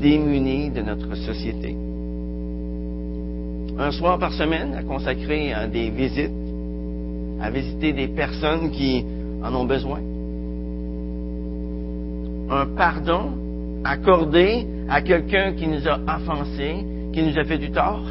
démunis 0.00 0.70
de 0.70 0.82
notre 0.82 1.14
société. 1.14 1.76
Un 3.78 3.90
soir 3.92 4.18
par 4.18 4.32
semaine 4.32 4.74
à 4.74 4.82
consacrer 4.82 5.52
à 5.52 5.66
des 5.66 5.90
visites, 5.90 6.30
à 7.40 7.50
visiter 7.50 7.92
des 7.92 8.08
personnes 8.08 8.70
qui 8.70 9.04
en 9.42 9.54
ont 9.54 9.64
besoin. 9.64 10.00
Un 12.50 12.66
pardon 12.76 13.32
accordé 13.84 14.66
à 14.88 15.02
quelqu'un 15.02 15.52
qui 15.52 15.66
nous 15.66 15.86
a 15.88 15.98
offensés, 16.16 16.84
qui 17.12 17.22
nous 17.22 17.38
a 17.38 17.44
fait 17.44 17.58
du 17.58 17.70
tort. 17.70 18.04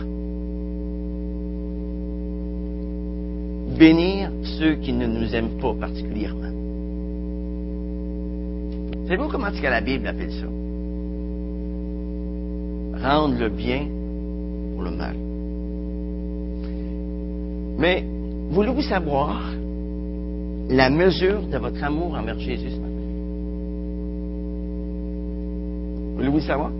bénir 3.76 4.32
ceux 4.58 4.76
qui 4.76 4.93
ne 4.93 5.06
nous 5.06 5.36
aiment 5.36 5.58
pas 5.60 5.74
particulièrement. 5.74 6.41
Savez-vous 9.08 9.30
comment 9.30 9.48
est-ce 9.48 9.62
que 9.62 9.67
la 9.67 9.82
Bible 9.82 10.08
appelle 10.08 10.32
ça? 10.32 10.48
Rendre 13.08 13.38
le 13.38 13.50
bien 13.50 13.88
pour 14.74 14.84
le 14.84 14.91
mal. 14.91 15.15
Mais 17.78 18.04
voulez-vous 18.50 18.82
savoir 18.82 19.41
la 20.69 20.89
mesure 20.89 21.41
de 21.43 21.58
votre 21.58 21.84
amour 21.84 22.15
envers 22.15 22.39
Jésus? 22.39 22.85
Voulez-vous 26.26 26.48
savoir? 26.48 26.72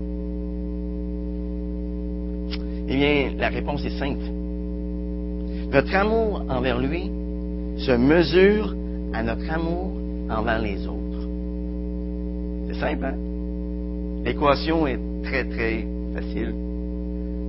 Eh 2.88 2.96
bien, 2.96 3.30
la 3.38 3.48
réponse 3.48 3.84
est 3.84 3.96
simple. 3.96 4.24
Notre 5.72 5.94
amour 5.94 6.42
envers 6.48 6.80
lui 6.80 7.08
se 7.78 7.92
mesure 7.92 8.74
à 9.12 9.22
notre 9.22 9.48
amour 9.48 9.92
envers 10.28 10.60
les 10.60 10.84
autres. 10.88 11.28
C'est 12.66 12.80
simple, 12.80 13.04
hein? 13.04 13.14
L'équation 14.24 14.88
est 14.88 14.98
très, 15.22 15.44
très 15.44 15.86
facile. 16.12 16.52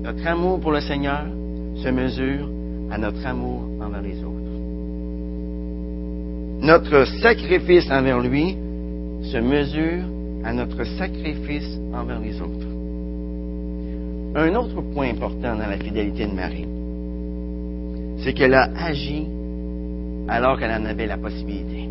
Notre 0.04 0.28
amour 0.28 0.60
pour 0.60 0.74
le 0.74 0.82
Seigneur 0.82 1.26
se 1.78 1.90
mesure 1.90 2.48
à 2.92 3.00
notre 3.00 3.26
amour 3.26 3.62
envers 3.82 4.04
les 4.04 4.20
autres. 4.20 4.38
Notre 6.62 7.06
sacrifice 7.24 7.90
envers 7.90 8.20
lui 8.20 8.56
se 9.24 9.38
mesure 9.38 10.04
à 10.44 10.54
notre 10.54 10.84
sacrifice 10.98 11.78
envers 11.98 12.20
les 12.20 12.42
autres. 12.42 12.68
Un 14.36 14.56
autre 14.56 14.82
point 14.94 15.10
important 15.10 15.56
dans 15.56 15.68
la 15.68 15.78
fidélité 15.78 16.26
de 16.28 16.34
Marie, 16.34 16.68
c'est 18.24 18.34
qu'elle 18.34 18.54
a 18.54 18.70
agi 18.86 19.26
alors 20.28 20.60
qu'elle 20.60 20.72
en 20.72 20.86
avait 20.86 21.08
la 21.08 21.18
possibilité. 21.18 21.90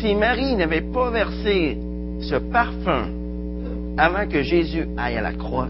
Si 0.00 0.14
Marie 0.14 0.56
n'avait 0.56 0.82
pas 0.82 1.10
versé 1.10 1.78
ce 2.20 2.36
parfum 2.36 3.08
avant 3.96 4.26
que 4.28 4.42
Jésus 4.42 4.86
aille 4.96 5.16
à 5.16 5.22
la 5.22 5.32
croix, 5.32 5.68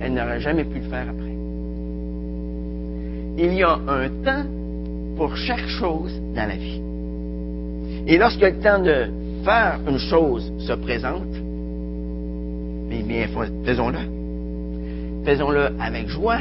elle 0.00 0.14
n'aurait 0.14 0.40
jamais 0.40 0.64
pu 0.64 0.78
le 0.78 0.88
faire 0.88 1.06
après. 1.08 1.30
Il 3.38 3.54
y 3.54 3.62
a 3.62 3.78
un 3.88 4.08
temps 4.24 4.44
pour 5.16 5.36
chaque 5.36 5.66
chose 5.68 6.12
dans 6.34 6.46
la 6.48 6.56
vie. 6.56 6.80
Et 8.06 8.16
lorsque 8.18 8.40
le 8.40 8.58
temps 8.60 8.82
de 8.82 9.08
faire 9.44 9.80
une 9.88 9.98
chose 9.98 10.52
se 10.58 10.72
présente, 10.72 11.29
bien, 12.98 13.26
faisons-le. 13.64 13.98
Faisons-le 15.24 15.68
avec 15.80 16.08
joie. 16.08 16.40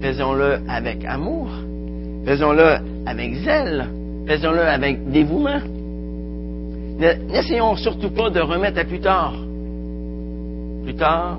Faisons-le 0.00 0.60
avec 0.68 1.04
amour. 1.04 1.48
Faisons-le 2.24 2.76
avec 3.06 3.34
zèle. 3.36 3.86
Faisons-le 4.26 4.60
avec 4.60 5.10
dévouement. 5.10 5.60
N'essayons 6.98 7.76
surtout 7.76 8.10
pas 8.10 8.30
de 8.30 8.40
remettre 8.40 8.78
à 8.78 8.84
plus 8.84 9.00
tard. 9.00 9.34
Plus 10.84 10.94
tard, 10.94 11.38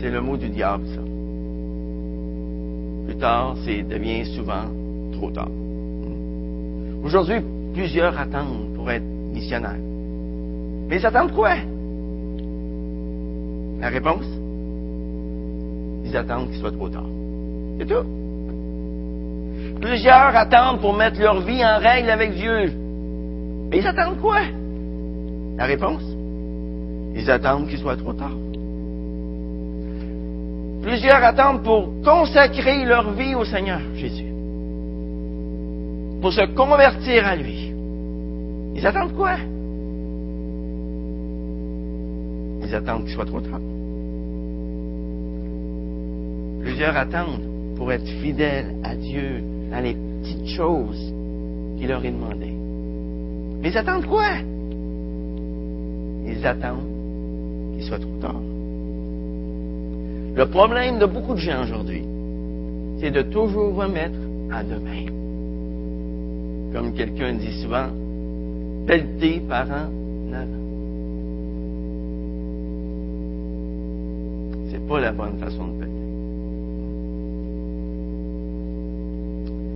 c'est 0.00 0.10
le 0.10 0.20
mot 0.20 0.36
du 0.36 0.48
diable, 0.48 0.84
ça. 0.88 1.00
Plus 3.06 3.16
tard, 3.16 3.56
c'est 3.64 3.82
devient 3.82 4.24
souvent 4.34 4.64
trop 5.12 5.30
tard. 5.30 5.50
Aujourd'hui, 7.04 7.36
plusieurs 7.74 8.18
attendent 8.18 8.74
pour 8.74 8.90
être 8.90 9.04
missionnaires. 9.32 9.76
Mais 10.88 10.96
ils 10.96 11.06
attendent 11.06 11.32
quoi? 11.32 11.56
La 13.80 13.88
réponse? 13.88 14.24
Ils 16.04 16.16
attendent 16.16 16.50
qu'il 16.50 16.60
soit 16.60 16.72
trop 16.72 16.88
tard. 16.88 17.06
C'est 17.78 17.86
tout. 17.86 18.04
Plusieurs 19.80 20.36
attendent 20.36 20.80
pour 20.80 20.94
mettre 20.94 21.20
leur 21.20 21.40
vie 21.40 21.64
en 21.64 21.78
règle 21.78 22.10
avec 22.10 22.34
Dieu. 22.34 22.72
Mais 23.70 23.78
ils 23.78 23.86
attendent 23.86 24.20
quoi? 24.20 24.40
La 25.56 25.64
réponse? 25.64 26.02
Ils 27.16 27.30
attendent 27.30 27.68
qu'il 27.68 27.78
soit 27.78 27.96
trop 27.96 28.12
tard. 28.12 28.32
Plusieurs 30.82 31.22
attendent 31.24 31.62
pour 31.62 31.88
consacrer 32.04 32.84
leur 32.84 33.12
vie 33.12 33.34
au 33.34 33.44
Seigneur 33.44 33.80
Jésus. 33.94 34.26
Pour 36.20 36.32
se 36.32 36.44
convertir 36.54 37.26
à 37.26 37.36
lui. 37.36 37.72
Ils 38.76 38.86
attendent 38.86 39.14
quoi? 39.14 39.36
Ils 42.64 42.74
attendent 42.74 43.04
qu'il 43.04 43.14
soit 43.14 43.26
trop 43.26 43.40
tard. 43.40 43.60
Plusieurs 46.62 46.96
attendent 46.96 47.42
pour 47.76 47.92
être 47.92 48.06
fidèles 48.22 48.74
à 48.82 48.96
Dieu 48.96 49.42
dans 49.70 49.80
les 49.80 49.94
petites 49.94 50.48
choses 50.56 51.12
qu'il 51.76 51.88
leur 51.88 52.02
est 52.04 52.10
demandé. 52.10 52.52
Mais 53.60 53.68
ils 53.68 53.76
attendent 53.76 54.06
quoi? 54.06 54.30
Ils 56.26 56.46
attendent 56.46 57.74
qu'il 57.74 57.84
soit 57.84 57.98
trop 57.98 58.18
tard. 58.22 58.40
Le 60.36 60.46
problème 60.46 60.98
de 60.98 61.06
beaucoup 61.06 61.34
de 61.34 61.40
gens 61.40 61.62
aujourd'hui, 61.62 62.02
c'est 62.98 63.10
de 63.10 63.22
toujours 63.22 63.74
remettre 63.74 64.18
à 64.50 64.64
demain. 64.64 65.04
Comme 66.72 66.94
quelqu'un 66.94 67.34
dit 67.34 67.62
souvent, 67.62 67.88
pelleter 68.86 69.42
par 69.48 69.66
en 69.66 70.32
avant. 70.32 70.63
Pas 74.88 75.00
la 75.00 75.12
bonne 75.12 75.38
façon 75.38 75.66
de 75.66 75.78
pelleter. 75.78 75.94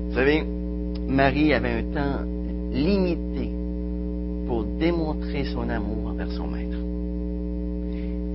Vous 0.09 0.15
savez, 0.15 0.45
Marie 1.09 1.55
avait 1.55 1.81
un 1.81 1.83
temps 1.95 2.25
limité 2.73 3.51
pour 4.47 4.65
démontrer 4.65 5.45
son 5.45 5.69
amour 5.69 6.11
envers 6.11 6.31
son 6.33 6.47
maître. 6.47 6.77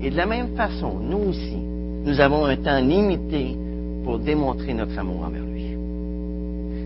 Et 0.02 0.10
de 0.10 0.18
la 0.18 0.26
même 0.26 0.56
façon, 0.56 1.00
nous 1.00 1.30
aussi, 1.30 1.58
nous 2.06 2.20
avons 2.20 2.46
un 2.46 2.56
temps 2.58 2.80
limité 2.80 3.56
pour 4.04 4.20
démontrer 4.20 4.74
notre 4.74 4.98
amour 4.98 5.24
envers 5.26 5.44
lui. 5.44 5.76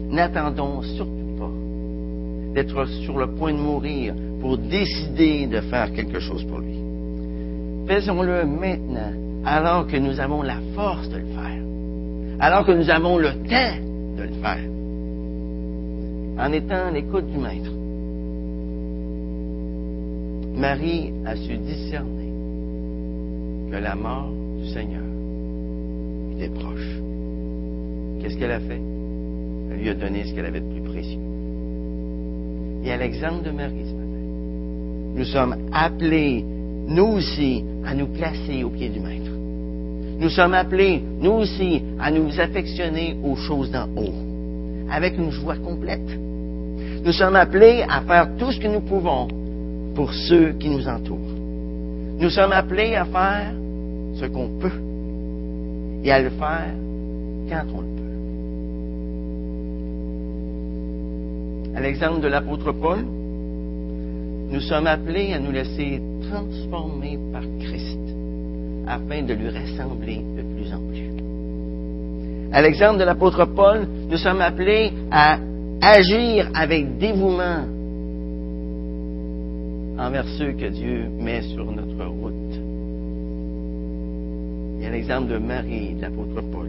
N'attendons 0.10 0.82
surtout 0.82 1.38
pas 1.38 1.52
d'être 2.54 2.86
sur 3.04 3.17
le 3.17 3.28
point 3.28 3.54
de 3.54 3.60
mourir 3.60 4.13
pour 4.39 4.58
décider 4.58 5.47
de 5.47 5.62
faire 5.62 5.91
quelque 5.93 6.19
chose 6.19 6.43
pour 6.43 6.60
lui. 6.60 6.78
Faisons-le 7.88 8.45
maintenant, 8.45 9.12
alors 9.48 9.88
que 9.88 9.96
nous 9.96 10.20
avons 10.20 10.42
la 10.42 10.58
force 10.76 11.08
de 11.08 11.20
le 11.20 11.26
faire, 11.28 11.64
alors 12.42 12.66
que 12.66 12.74
nous 12.74 12.90
avons 12.90 13.18
le 13.18 13.30
temps 13.30 13.78
de 14.18 14.24
le 14.24 14.34
faire, 14.42 14.60
en 16.46 16.52
étant 16.52 16.88
à 16.88 16.92
l'écoute 16.92 17.28
du 17.28 17.38
Maître. 17.38 17.72
Marie 20.54 21.14
a 21.26 21.38
su 21.38 21.56
discerner 21.58 22.30
que 23.72 23.78
la 23.78 23.96
mort 23.96 24.30
du 24.60 24.68
Seigneur 24.68 25.04
était 26.36 26.50
proche. 26.50 27.00
Qu'est-ce 28.20 28.38
qu'elle 28.38 28.52
a 28.52 28.60
fait? 28.60 28.82
Elle 29.72 29.80
lui 29.80 29.90
a 29.90 29.94
donné 29.94 30.26
ce 30.26 30.34
qu'elle 30.36 30.46
avait 30.46 30.60
de 30.60 30.74
plus 30.74 30.82
précieux. 30.82 31.22
Et 32.84 32.92
à 32.92 32.98
l'exemple 32.98 33.46
de 33.46 33.52
Marie 33.52 33.86
ce 33.86 33.94
matin, 33.94 35.16
nous 35.16 35.26
sommes 35.26 35.56
appelés, 35.72 36.44
nous 36.88 37.14
aussi, 37.14 37.64
à 37.86 37.94
nous 37.94 38.08
placer 38.08 38.66
au 38.66 38.70
pied 38.70 38.90
du 38.90 39.00
Maître. 39.00 39.37
Nous 40.19 40.30
sommes 40.30 40.56
appelés, 40.56 41.03
nous 41.21 41.32
aussi, 41.32 41.84
à 41.99 42.10
nous 42.10 42.39
affectionner 42.39 43.15
aux 43.23 43.36
choses 43.36 43.69
d'en 43.69 43.86
haut, 43.95 44.13
avec 44.91 45.15
une 45.15 45.30
joie 45.30 45.58
complète. 45.58 46.10
Nous 47.03 47.12
sommes 47.12 47.36
appelés 47.36 47.86
à 47.88 48.01
faire 48.01 48.27
tout 48.38 48.51
ce 48.51 48.60
que 48.60 48.67
nous 48.67 48.82
pouvons 48.82 49.27
pour 49.93 50.12
ceux 50.12 50.53
qui 50.53 50.69
nous 50.69 50.88
entourent. 50.88 51.19
Nous 52.19 52.32
sommes 52.32 52.51
appelés 52.51 52.95
à 52.95 53.06
faire 53.06 53.53
ce 54.15 54.25
qu'on 54.25 54.49
peut 54.60 54.82
et 56.03 56.12
à 56.12 56.19
le 56.19 56.32
faire 56.32 56.73
quand 57.49 57.65
on 57.75 57.82
le 57.82 57.88
peut. 61.71 61.77
À 61.77 61.82
l'exemple 61.82 62.21
de 62.21 62.27
l'apôtre 62.27 62.71
Paul, 62.71 63.06
nous 64.49 64.62
sommes 64.62 64.88
appelés 64.88 65.34
à 65.34 65.39
nous 65.39 65.51
laisser 65.51 66.01
transformer 66.27 67.19
par 67.32 67.43
Christ 67.60 68.16
afin 68.88 69.23
de 69.23 69.34
lui 69.34 69.50
ressembler 69.50 70.21
de 70.38 70.41
plus 70.56 70.73
en 70.73 70.80
plus. 70.80 71.08
À 72.52 72.62
l'exemple 72.62 73.00
de 73.00 73.04
l'apôtre 73.04 73.45
Paul, 73.45 73.88
nous 74.10 74.17
sommes 74.17 74.41
appelés 74.41 74.91
à 75.12 75.38
agir 75.82 76.50
avec 76.54 76.97
dévouement 76.97 77.65
envers 80.00 80.28
ceux 80.38 80.54
que 80.54 80.69
Dieu 80.69 81.10
met 81.19 81.41
sur 81.41 81.71
notre 81.71 82.06
route. 82.06 82.34
Il 84.78 84.84
y 84.84 84.86
a 84.86 84.91
l'exemple 84.91 85.28
de 85.28 85.38
Marie, 85.38 85.95
de 85.95 86.02
l'apôtre 86.02 86.41
Paul. 86.52 86.67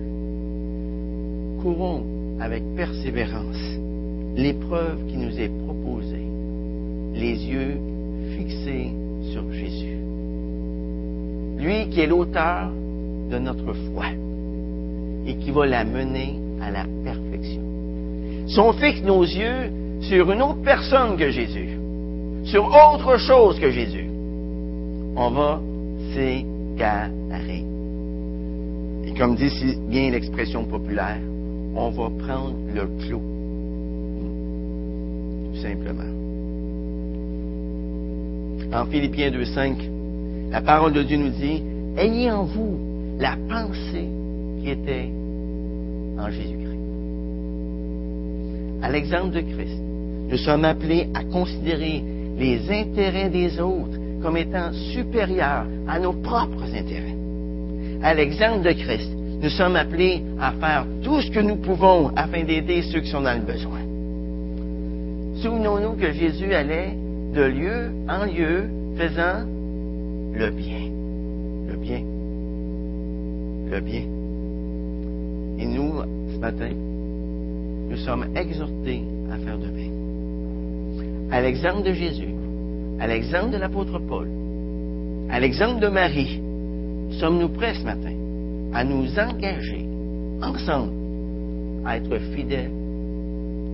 Courons 1.62 2.02
avec 2.40 2.62
persévérance 2.76 3.78
l'épreuve 4.36 5.06
qui 5.08 5.16
nous 5.16 5.38
est 5.38 5.50
proposée, 5.64 6.26
les 7.14 7.46
yeux 7.46 7.78
fixés 8.36 8.92
sur 9.32 9.52
Jésus. 9.52 9.98
Lui 11.58 11.88
qui 11.90 12.00
est 12.00 12.06
l'auteur 12.06 12.70
de 13.30 13.38
notre 13.38 13.72
foi 13.92 14.06
et 15.26 15.34
qui 15.36 15.50
va 15.50 15.66
la 15.66 15.84
mener 15.84 16.36
à 16.62 16.70
la 16.70 16.84
perfection. 17.04 17.60
Si 18.46 18.58
on 18.58 18.72
fixe 18.72 19.02
nos 19.02 19.22
yeux 19.22 19.70
sur 20.00 20.30
une 20.32 20.40
autre 20.40 20.62
personne 20.62 21.16
que 21.16 21.30
Jésus, 21.30 21.78
sur 22.44 22.64
autre 22.66 23.18
chose 23.18 23.58
que 23.58 23.70
Jésus, 23.70 24.08
on 25.16 25.30
va 25.30 25.60
s'égarer. 26.14 27.64
Et 29.04 29.12
comme 29.18 29.34
dit 29.34 29.50
si 29.50 29.76
bien 29.88 30.10
l'expression 30.10 30.64
populaire, 30.64 31.18
on 31.74 31.90
va 31.90 32.10
prendre 32.24 32.54
le 32.74 32.86
clou. 33.04 33.20
Tout 35.52 35.60
simplement. 35.60 36.04
En 38.72 38.86
Philippiens 38.86 39.30
2.5, 39.30 39.97
la 40.50 40.60
parole 40.60 40.92
de 40.92 41.02
Dieu 41.02 41.16
nous 41.16 41.30
dit, 41.30 41.62
ayez 41.96 42.30
en 42.30 42.44
vous 42.44 42.78
la 43.18 43.36
pensée 43.48 44.08
qui 44.60 44.70
était 44.70 45.10
en 46.18 46.30
Jésus-Christ. 46.30 46.78
À 48.82 48.90
l'exemple 48.90 49.34
de 49.34 49.40
Christ, 49.40 49.80
nous 50.30 50.38
sommes 50.38 50.64
appelés 50.64 51.08
à 51.14 51.24
considérer 51.24 52.02
les 52.38 52.60
intérêts 52.70 53.28
des 53.28 53.60
autres 53.60 53.98
comme 54.22 54.36
étant 54.36 54.72
supérieurs 54.92 55.66
à 55.88 55.98
nos 55.98 56.12
propres 56.12 56.64
intérêts. 56.64 57.16
À 58.02 58.14
l'exemple 58.14 58.62
de 58.62 58.72
Christ, 58.72 59.10
nous 59.42 59.50
sommes 59.50 59.76
appelés 59.76 60.22
à 60.40 60.52
faire 60.52 60.86
tout 61.02 61.20
ce 61.20 61.30
que 61.30 61.40
nous 61.40 61.56
pouvons 61.56 62.10
afin 62.16 62.44
d'aider 62.44 62.82
ceux 62.82 63.00
qui 63.00 63.10
sont 63.10 63.20
dans 63.20 63.34
le 63.34 63.44
besoin. 63.44 63.80
Souvenons-nous 65.42 65.92
que 65.94 66.12
Jésus 66.12 66.52
allait 66.52 66.96
de 67.34 67.42
lieu 67.42 67.90
en 68.08 68.24
lieu 68.24 68.64
faisant 68.96 69.44
le 70.38 70.50
bien. 70.50 70.90
Le 71.68 71.76
bien. 71.76 72.02
Le 73.70 73.80
bien. 73.80 74.02
Et 75.58 75.66
nous, 75.66 75.92
ce 76.32 76.38
matin, 76.38 76.70
nous 77.90 77.96
sommes 77.96 78.24
exhortés 78.36 79.02
à 79.32 79.38
faire 79.38 79.58
de 79.58 79.66
bien. 79.66 79.90
À 81.32 81.42
l'exemple 81.42 81.82
de 81.82 81.92
Jésus, 81.92 82.32
à 83.00 83.08
l'exemple 83.08 83.50
de 83.50 83.56
l'apôtre 83.56 83.98
Paul, 83.98 84.28
à 85.28 85.40
l'exemple 85.40 85.80
de 85.80 85.88
Marie, 85.88 86.40
sommes-nous 87.18 87.48
prêts 87.48 87.74
ce 87.74 87.84
matin 87.84 88.14
à 88.72 88.84
nous 88.84 89.18
engager 89.18 89.84
ensemble 90.40 90.92
à 91.84 91.96
être 91.96 92.16
fidèles 92.34 92.70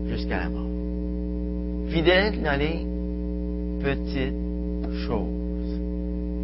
jusqu'à 0.07 0.39
la 0.39 0.49
mort? 0.49 1.91
Fidèles 1.91 2.43
dans 2.43 2.59
les 2.59 2.87
petites 3.83 4.35
choses 5.07 5.44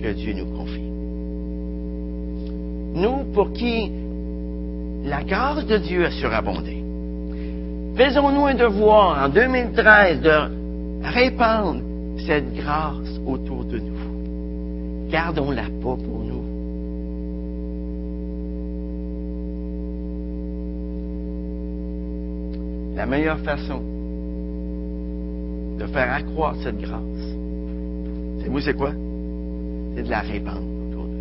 que 0.01 0.13
Dieu 0.13 0.33
nous 0.33 0.47
confie. 0.57 0.91
Nous, 2.95 3.33
pour 3.33 3.53
qui 3.53 3.91
la 5.05 5.23
grâce 5.23 5.67
de 5.67 5.79
Dieu 5.79 6.05
a 6.05 6.11
surabondé, 6.11 6.83
faisons-nous 7.97 8.47
un 8.47 8.55
devoir 8.55 9.25
en 9.25 9.29
2013 9.29 10.21
de 10.21 11.07
répandre 11.07 11.81
cette 12.27 12.55
grâce 12.55 13.21
autour 13.27 13.65
de 13.65 13.79
nous. 13.79 15.09
Gardons-la 15.11 15.65
pas 15.65 15.97
pour 15.97 16.25
nous. 16.25 16.45
La 22.97 23.07
meilleure 23.07 23.39
façon 23.39 23.81
de 25.79 25.87
faire 25.87 26.13
accroître 26.13 26.59
cette 26.63 26.79
grâce, 26.79 27.01
c'est 28.43 28.49
vous, 28.49 28.61
c'est 28.61 28.75
quoi? 28.75 28.93
C'est 29.95 30.05
de 30.05 30.11
la 30.11 30.21
répandre 30.21 30.63
autour 30.89 31.05
de 31.05 31.09
nous. 31.09 31.21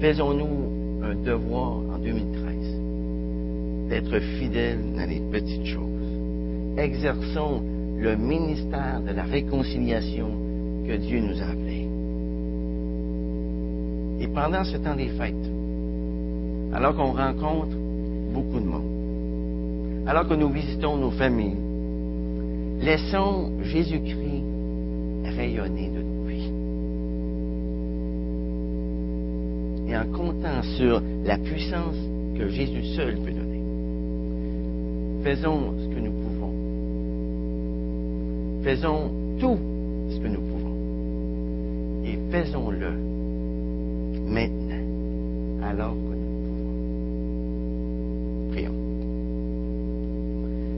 Faisons-nous 0.00 1.02
un 1.02 1.14
devoir 1.14 1.80
en 1.94 1.98
2013 1.98 3.88
d'être 3.88 4.18
fidèles 4.38 4.80
dans 4.96 5.08
les 5.08 5.20
petites 5.30 5.66
choses. 5.66 5.82
Exerçons 6.76 7.62
le 7.98 8.16
ministère 8.16 9.00
de 9.00 9.12
la 9.12 9.22
réconciliation 9.22 10.28
que 10.86 10.96
Dieu 10.96 11.20
nous 11.20 11.40
a 11.40 11.46
appelé. 11.46 11.88
Et 14.20 14.28
pendant 14.28 14.64
ce 14.64 14.76
temps 14.76 14.94
des 14.94 15.08
fêtes, 15.08 15.34
alors 16.72 16.94
qu'on 16.94 17.12
rencontre 17.12 17.74
beaucoup 18.32 18.60
de 18.60 18.66
monde, 18.66 20.06
alors 20.06 20.28
que 20.28 20.34
nous 20.34 20.50
visitons 20.50 20.96
nos 20.96 21.10
familles, 21.10 21.56
laissons 22.80 23.50
Jésus-Christ 23.62 24.44
rayonner 25.46 25.90
de 25.90 26.02
vies. 26.26 26.50
Et 29.88 29.96
en 29.96 30.06
comptant 30.12 30.62
sur 30.76 31.00
la 31.24 31.38
puissance 31.38 31.96
que 32.36 32.48
Jésus 32.48 32.84
seul 32.96 33.16
peut 33.16 33.32
donner, 33.32 33.62
faisons 35.22 35.72
ce 35.78 35.86
que 35.94 36.00
nous 36.00 36.12
pouvons. 36.12 36.52
Faisons 38.62 39.10
tout 39.38 39.58
ce 40.10 40.18
que 40.18 40.28
nous 40.28 40.40
pouvons. 40.40 40.74
Et 42.04 42.18
faisons-le 42.30 42.90
maintenant, 44.28 44.84
alors 45.62 45.94
que 45.94 46.14
nous 46.16 46.40
pouvons. 46.48 46.74
Prions. 48.52 48.74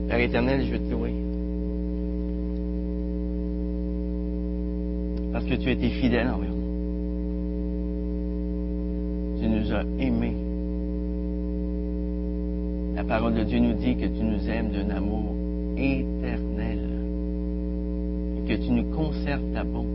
Père 0.09 0.21
éternel, 0.21 0.67
je 0.71 0.77
te 0.77 0.91
louer. 0.91 1.28
Que 5.49 5.55
tu 5.55 5.69
as 5.69 5.73
été 5.73 5.89
fidèle 5.89 6.29
envers 6.29 6.51
nous. 6.51 6.59
Tu 9.41 9.49
nous 9.49 9.73
as 9.73 9.85
aimés. 9.99 10.37
La 12.95 13.05
parole 13.05 13.35
de 13.35 13.45
Dieu 13.45 13.59
nous 13.59 13.75
dit 13.75 13.97
que 13.97 14.07
tu 14.07 14.25
nous 14.25 14.49
aimes 14.51 14.71
d'un 14.71 14.91
amour 14.91 15.35
éternel 15.77 16.81
et 18.37 18.49
que 18.49 18.55
tu 18.63 18.71
nous 18.73 18.85
conserves 18.95 19.53
ta 19.55 19.65
bonté. 19.65 19.89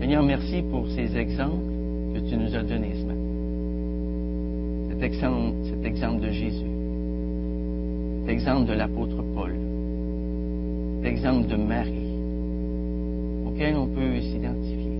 Seigneur, 0.00 0.22
merci 0.22 0.62
pour 0.70 0.86
ces 0.88 1.16
exemples 1.16 1.64
que 2.14 2.20
tu 2.20 2.36
nous 2.36 2.54
as 2.54 2.62
donnés 2.62 2.94
ce 2.94 3.04
matin. 3.06 3.18
Cet 5.00 5.84
exemple, 5.84 6.20
de 6.20 6.30
Jésus, 6.30 6.70
cet 8.20 8.28
exemple 8.34 8.66
de 8.66 8.74
l'apôtre 8.74 9.24
Paul, 9.34 9.52
cet 11.02 11.12
exemple 11.12 11.48
de 11.48 11.56
Marie, 11.56 12.01
on 13.70 13.86
peut 13.86 14.20
s'identifier. 14.20 14.98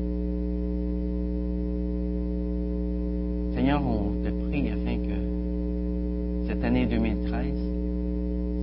Seigneur, 3.54 3.82
on 3.84 4.12
te 4.24 4.30
prie 4.48 4.68
afin 4.68 4.96
que 4.96 6.46
cette 6.46 6.64
année 6.64 6.86
2013 6.86 7.46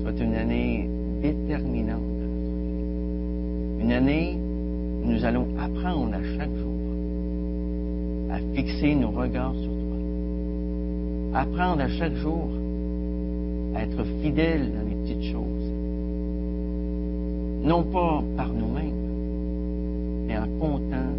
soit 0.02 0.24
une 0.24 0.36
année 0.36 0.89
déterminante 1.22 2.02
de 2.02 2.26
notre 2.26 2.56
vie. 2.70 3.84
Une 3.84 3.91
année 3.91 4.38
où 5.04 5.12
nous 5.12 5.26
allons 5.26 5.47
apprendre 5.60 6.14
à 6.14 6.24
chaque 6.38 6.56
jour 6.56 6.70
à 8.32 8.39
fixer 8.56 8.95
nos 8.95 9.12
regards 9.12 9.56
sur 9.56 9.72
toi. 9.72 11.41
Apprendre 11.41 11.82
à 11.82 11.89
chaque 11.89 12.16
jour 12.16 12.47
à 13.76 13.84
être 13.84 14.04
fidèles 14.22 14.72
dans 14.72 14.89
les 14.89 14.95
petites 14.95 15.34
choses. 15.34 15.72
Non 17.64 17.84
pas 17.84 18.24
par 18.38 18.47
nous-mêmes, 18.54 18.89
en 20.40 20.48
comptant 20.60 21.14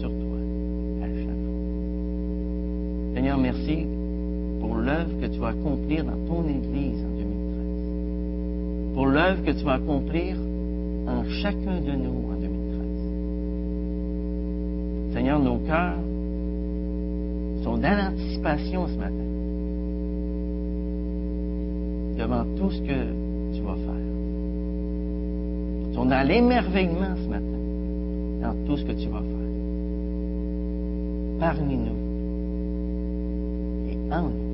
sur 0.00 0.10
toi 0.10 0.38
à 1.02 1.06
chaque 1.06 1.24
fois. 1.24 1.34
Seigneur, 3.14 3.38
merci 3.38 3.86
pour 4.60 4.76
l'œuvre 4.76 5.10
que 5.20 5.26
tu 5.26 5.38
vas 5.38 5.48
accomplir 5.48 6.04
dans 6.04 6.16
ton 6.26 6.48
Église 6.48 7.04
en 7.04 7.10
2013. 7.16 8.94
Pour 8.94 9.06
l'œuvre 9.06 9.44
que 9.44 9.50
tu 9.52 9.64
vas 9.64 9.74
accomplir 9.74 10.36
en 11.06 11.22
chacun 11.42 11.80
de 11.80 11.92
nous 11.92 12.30
en 12.30 12.34
2013. 12.40 15.14
Seigneur, 15.14 15.38
nos 15.38 15.58
cœurs 15.58 15.98
sont 17.64 17.78
dans 17.78 17.96
l'anticipation 17.96 18.88
ce 18.88 18.94
matin 18.94 19.14
devant 22.18 22.44
tout 22.56 22.70
ce 22.70 22.80
que 22.80 23.06
tu 23.54 23.60
vas 23.62 23.76
faire. 23.76 23.94
Ils 25.88 25.94
sont 25.94 26.06
dans 26.06 26.26
l'émerveillement 26.26 27.14
ce 27.16 27.27
ce 28.78 28.84
que 28.84 28.92
tu 28.92 29.08
vas 29.08 29.18
faire. 29.18 29.48
Parmi 31.40 31.76
nous 31.76 31.98
et 33.90 34.12
en 34.12 34.22
nous, 34.22 34.47